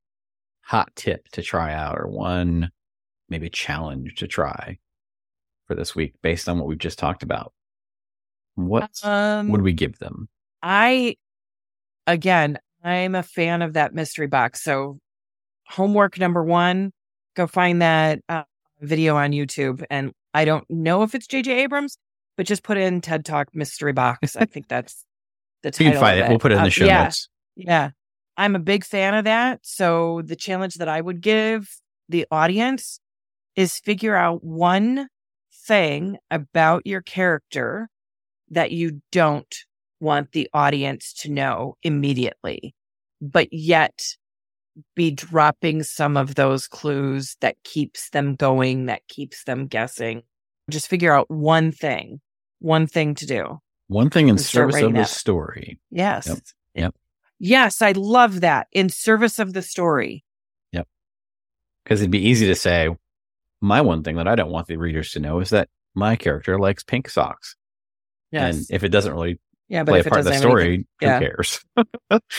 hot 0.61 0.91
tip 0.97 1.25
to 1.29 1.41
try 1.41 1.73
out 1.73 1.97
or 1.97 2.07
one 2.09 2.69
maybe 3.29 3.49
challenge 3.49 4.15
to 4.15 4.27
try 4.27 4.77
for 5.73 5.79
this 5.79 5.95
week 5.95 6.13
based 6.21 6.47
on 6.47 6.57
what 6.59 6.67
we've 6.67 6.77
just 6.77 6.99
talked 6.99 7.23
about. 7.23 7.53
What 8.55 8.91
Um, 9.03 9.49
would 9.49 9.61
we 9.63 9.73
give 9.73 9.97
them? 9.99 10.29
I, 10.61 11.15
again, 12.05 12.59
I'm 12.83 13.15
a 13.15 13.23
fan 13.23 13.61
of 13.61 13.73
that 13.73 13.93
mystery 13.93 14.27
box. 14.27 14.63
So, 14.63 14.99
homework 15.67 16.19
number 16.19 16.43
one, 16.43 16.91
go 17.35 17.47
find 17.47 17.81
that 17.81 18.19
uh, 18.29 18.43
video 18.81 19.15
on 19.15 19.31
YouTube. 19.31 19.83
And 19.89 20.11
I 20.33 20.45
don't 20.45 20.65
know 20.69 21.01
if 21.03 21.15
it's 21.15 21.25
JJ 21.27 21.47
Abrams, 21.47 21.97
but 22.37 22.45
just 22.45 22.63
put 22.63 22.77
in 22.77 23.01
TED 23.01 23.25
Talk 23.25 23.49
mystery 23.55 23.93
box. 23.93 24.35
I 24.35 24.45
think 24.45 24.67
that's 24.67 25.03
the 25.63 25.69
You 25.69 25.71
title. 25.71 25.91
can 25.93 25.99
find 26.01 26.19
of 26.19 26.25
it. 26.25 26.29
We'll 26.29 26.39
put 26.39 26.51
it 26.51 26.55
in 26.55 26.61
Uh, 26.61 26.65
the 26.65 26.69
show 26.71 26.85
yeah, 26.85 27.03
notes. 27.05 27.29
Yeah. 27.55 27.89
I'm 28.37 28.55
a 28.55 28.59
big 28.59 28.83
fan 28.83 29.13
of 29.15 29.25
that. 29.25 29.59
So, 29.63 30.21
the 30.23 30.35
challenge 30.35 30.75
that 30.75 30.87
I 30.87 31.01
would 31.01 31.21
give 31.21 31.67
the 32.09 32.27
audience 32.29 32.99
is 33.55 33.79
figure 33.79 34.15
out 34.15 34.43
one 34.43 35.07
thing 35.65 36.17
about 36.31 36.85
your 36.85 37.01
character 37.01 37.89
that 38.49 38.71
you 38.71 39.01
don't 39.11 39.55
want 39.99 40.31
the 40.31 40.49
audience 40.53 41.13
to 41.13 41.31
know 41.31 41.75
immediately, 41.83 42.75
but 43.21 43.47
yet 43.51 44.15
be 44.95 45.11
dropping 45.11 45.83
some 45.83 46.17
of 46.17 46.35
those 46.35 46.67
clues 46.67 47.37
that 47.41 47.55
keeps 47.63 48.09
them 48.09 48.35
going, 48.35 48.87
that 48.87 49.07
keeps 49.07 49.43
them 49.43 49.67
guessing. 49.67 50.23
Just 50.69 50.87
figure 50.87 51.13
out 51.13 51.29
one 51.29 51.71
thing, 51.71 52.19
one 52.59 52.87
thing 52.87 53.15
to 53.15 53.25
do. 53.25 53.59
One 53.87 54.09
thing 54.09 54.29
in 54.29 54.37
service 54.37 54.81
of 54.81 54.93
the 54.93 55.05
story. 55.05 55.79
Yes. 55.91 56.27
Yep. 56.27 56.37
Yep. 56.75 56.95
Yes, 57.39 57.81
I 57.81 57.91
love 57.91 58.41
that. 58.41 58.67
In 58.71 58.89
service 58.89 59.39
of 59.39 59.53
the 59.53 59.61
story. 59.61 60.23
Yep. 60.71 60.87
Because 61.83 62.01
it'd 62.01 62.11
be 62.11 62.27
easy 62.27 62.47
to 62.47 62.55
say, 62.55 62.89
my 63.63 63.81
one 63.81 64.03
thing 64.03 64.17
that 64.17 64.27
I 64.27 64.35
don't 64.35 64.51
want 64.51 64.67
the 64.67 64.77
readers 64.77 65.11
to 65.11 65.19
know 65.19 65.39
is 65.39 65.49
that 65.51 65.69
my 65.95 66.15
character 66.15 66.59
likes 66.59 66.83
pink 66.83 67.09
socks. 67.09 67.55
Yes. 68.31 68.55
And 68.55 68.65
if 68.69 68.83
it 68.83 68.89
doesn't 68.89 69.13
really 69.13 69.39
yeah, 69.69 69.83
play 69.83 70.01
a 70.01 70.03
part 70.03 70.19
of 70.19 70.25
the 70.25 70.31
doesn't 70.31 70.47
anything- 70.47 70.85
story, 70.99 71.19
who 71.19 71.19
cares? 71.19 71.65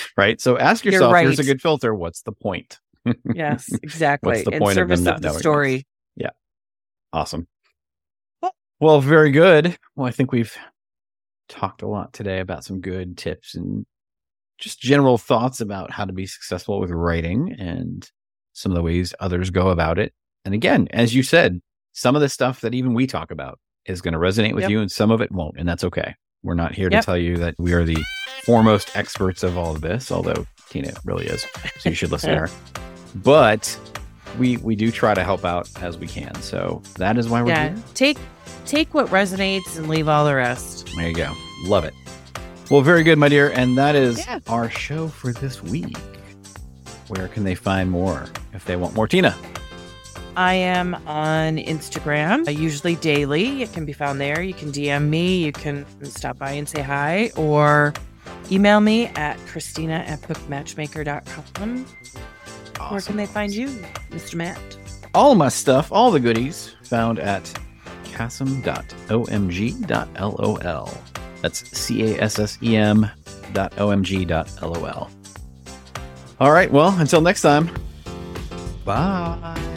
right? 0.17 0.41
So 0.41 0.59
ask 0.59 0.85
yourself, 0.85 1.17
here's 1.17 1.39
a 1.39 1.45
good 1.45 1.63
filter. 1.63 1.95
What's 1.95 2.23
the 2.23 2.33
point? 2.33 2.79
Yes, 3.35 3.71
exactly. 3.83 4.33
What's 4.33 4.45
the 4.45 4.53
In 4.53 4.59
point 4.59 4.79
of 4.79 4.89
them 4.89 4.97
service 4.99 5.01
not 5.05 5.15
of 5.17 5.23
the 5.23 5.27
knowing 5.29 5.35
this? 5.35 5.43
story. 5.43 5.87
Awesome. 7.13 7.47
Well, 8.81 9.01
very 9.01 9.31
good. 9.31 9.79
Well, 9.95 10.09
I 10.09 10.11
think 10.11 10.33
we've 10.33 10.55
talked 11.49 11.83
a 11.83 11.87
lot 11.87 12.13
today 12.13 12.41
about 12.41 12.65
some 12.65 12.81
good 12.81 13.17
tips 13.17 13.55
and 13.55 13.87
just 14.59 14.81
general 14.81 15.17
thoughts 15.17 15.61
about 15.61 15.93
how 15.93 16.05
to 16.05 16.13
be 16.13 16.27
successful 16.27 16.81
with 16.81 16.91
writing 16.91 17.55
and 17.57 18.11
some 18.53 18.73
of 18.73 18.77
the 18.77 18.83
ways 18.83 19.15
others 19.21 19.51
go 19.51 19.69
about 19.69 20.01
it. 20.01 20.13
And 20.45 20.55
again, 20.55 20.89
as 20.91 21.15
you 21.15 21.23
said, 21.23 21.61
some 21.93 22.15
of 22.17 22.21
the 22.23 22.29
stuff 22.29 22.61
that 22.63 22.75
even 22.75 22.93
we 22.95 23.07
talk 23.07 23.31
about 23.31 23.59
is 23.87 24.01
going 24.01 24.13
to 24.15 24.19
resonate 24.19 24.55
with 24.55 24.63
Yep. 24.63 24.71
you 24.71 24.81
and 24.81 24.91
some 24.91 25.11
of 25.11 25.21
it 25.21 25.31
won't. 25.33 25.57
And 25.59 25.69
that's 25.69 25.85
okay. 25.85 26.15
We're 26.43 26.55
not 26.55 26.75
here 26.75 26.91
to 26.91 27.01
tell 27.03 27.17
you 27.17 27.37
that 27.39 27.55
we 27.59 27.73
are 27.73 27.85
the 27.85 27.97
foremost 28.45 28.95
experts 28.97 29.43
of 29.43 29.57
all 29.57 29.75
of 29.75 29.81
this, 29.81 30.11
although 30.13 30.47
Tina 30.69 30.93
really 31.05 31.27
is. 31.27 31.47
So 31.79 31.89
you 31.89 31.95
should 31.95 32.11
listen 32.13 32.31
to 32.31 32.37
her. 32.41 32.51
But 33.17 33.79
we 34.41 34.57
we 34.57 34.75
do 34.75 34.91
try 34.91 35.15
to 35.15 35.23
help 35.23 35.45
out 35.45 35.71
as 35.81 35.97
we 35.97 36.09
can. 36.09 36.35
So 36.43 36.83
that 36.97 37.17
is 37.17 37.29
why 37.29 37.43
we're 37.43 37.51
Yeah. 37.51 37.69
here. 37.69 37.83
Take 37.95 38.19
take 38.67 38.93
what 38.93 39.07
resonates 39.07 39.79
and 39.79 39.89
leave 39.89 40.09
all 40.09 40.25
the 40.25 40.35
rest. 40.35 40.91
There 40.97 41.09
you 41.09 41.15
go. 41.15 41.33
Love 41.65 41.85
it. 41.85 41.95
Well, 42.73 42.81
very 42.81 43.05
good, 43.05 43.17
my 43.19 43.29
dear. 43.29 43.51
And 43.51 43.79
that 43.79 43.95
is 43.95 44.19
Yeah. 44.27 44.41
our 44.49 44.69
show 44.69 45.07
for 45.07 45.33
this 45.33 45.63
week. 45.63 45.97
Where 47.07 47.29
can 47.29 47.45
they 47.45 47.55
find 47.55 47.89
more 47.91 48.27
if 48.53 48.65
they 48.65 48.75
want 48.75 48.95
more 48.97 49.07
Tina? 49.07 49.37
I 50.37 50.55
am 50.55 50.95
on 51.07 51.59
Instagram, 51.59 52.53
usually 52.59 52.97
daily. 52.97 53.63
It 53.63 53.73
can 53.73 53.85
be 53.85 53.93
found 53.93 54.21
there. 54.21 54.43
You 54.43 54.55
can 54.55 54.73
DM 54.73 55.09
me. 55.09 55.45
You 55.45 55.53
can 55.53 55.87
stop 56.05 56.39
by 56.39 56.53
and 56.53 56.69
say 56.69 56.83
hi 56.83 57.31
or 57.37 57.93
email 58.51 58.81
me 58.81 59.07
at 59.09 59.39
Christina 59.47 60.05
at 60.07 60.21
bookmatchmaker.com. 60.23 61.87
Where 62.91 63.01
can 63.01 63.17
they 63.17 63.27
find 63.27 63.53
you, 63.53 63.69
Mr. 64.11 64.35
Matt? 64.35 64.59
All 65.15 65.33
of 65.33 65.39
my 65.39 65.49
stuff, 65.49 65.93
all 65.93 66.11
the 66.11 66.19
goodies, 66.21 66.75
found 66.83 67.19
at 67.21 67.45
cassem.omg.lol. 68.05 68.65
That's 71.43 71.79
C 71.79 72.15
A 72.15 72.23
S 72.23 72.39
S 72.39 72.59
E 72.63 72.77
M 72.77 73.11
dot 73.53 73.73
omg 73.77 74.27
dot 74.27 74.51
lol. 74.63 75.11
All 76.41 76.51
right. 76.51 76.71
Well, 76.71 76.99
until 76.99 77.21
next 77.21 77.43
time. 77.43 77.71
Bye. 78.85 79.74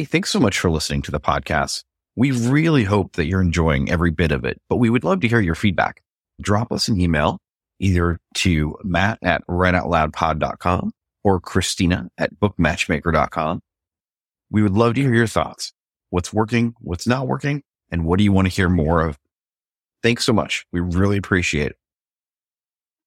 Hey, 0.00 0.06
thanks 0.06 0.30
so 0.30 0.40
much 0.40 0.58
for 0.58 0.70
listening 0.70 1.02
to 1.02 1.10
the 1.10 1.20
podcast. 1.20 1.84
We 2.16 2.32
really 2.32 2.84
hope 2.84 3.16
that 3.16 3.26
you're 3.26 3.42
enjoying 3.42 3.90
every 3.90 4.10
bit 4.10 4.32
of 4.32 4.46
it, 4.46 4.58
but 4.70 4.76
we 4.76 4.88
would 4.88 5.04
love 5.04 5.20
to 5.20 5.28
hear 5.28 5.40
your 5.40 5.54
feedback. 5.54 6.00
Drop 6.40 6.72
us 6.72 6.88
an 6.88 6.98
email 6.98 7.38
either 7.80 8.18
to 8.36 8.78
matt 8.82 9.18
at 9.22 9.46
writeoutloudpod.com 9.46 10.92
or 11.22 11.38
Christina 11.38 12.08
at 12.16 12.34
bookmatchmaker.com. 12.40 13.60
We 14.50 14.62
would 14.62 14.72
love 14.72 14.94
to 14.94 15.02
hear 15.02 15.12
your 15.12 15.26
thoughts. 15.26 15.74
What's 16.08 16.32
working? 16.32 16.72
What's 16.80 17.06
not 17.06 17.26
working? 17.26 17.62
And 17.90 18.06
what 18.06 18.16
do 18.16 18.24
you 18.24 18.32
want 18.32 18.48
to 18.48 18.54
hear 18.54 18.70
more 18.70 19.06
of? 19.06 19.18
Thanks 20.02 20.24
so 20.24 20.32
much. 20.32 20.64
We 20.72 20.80
really 20.80 21.18
appreciate 21.18 21.72
it. 21.72 21.79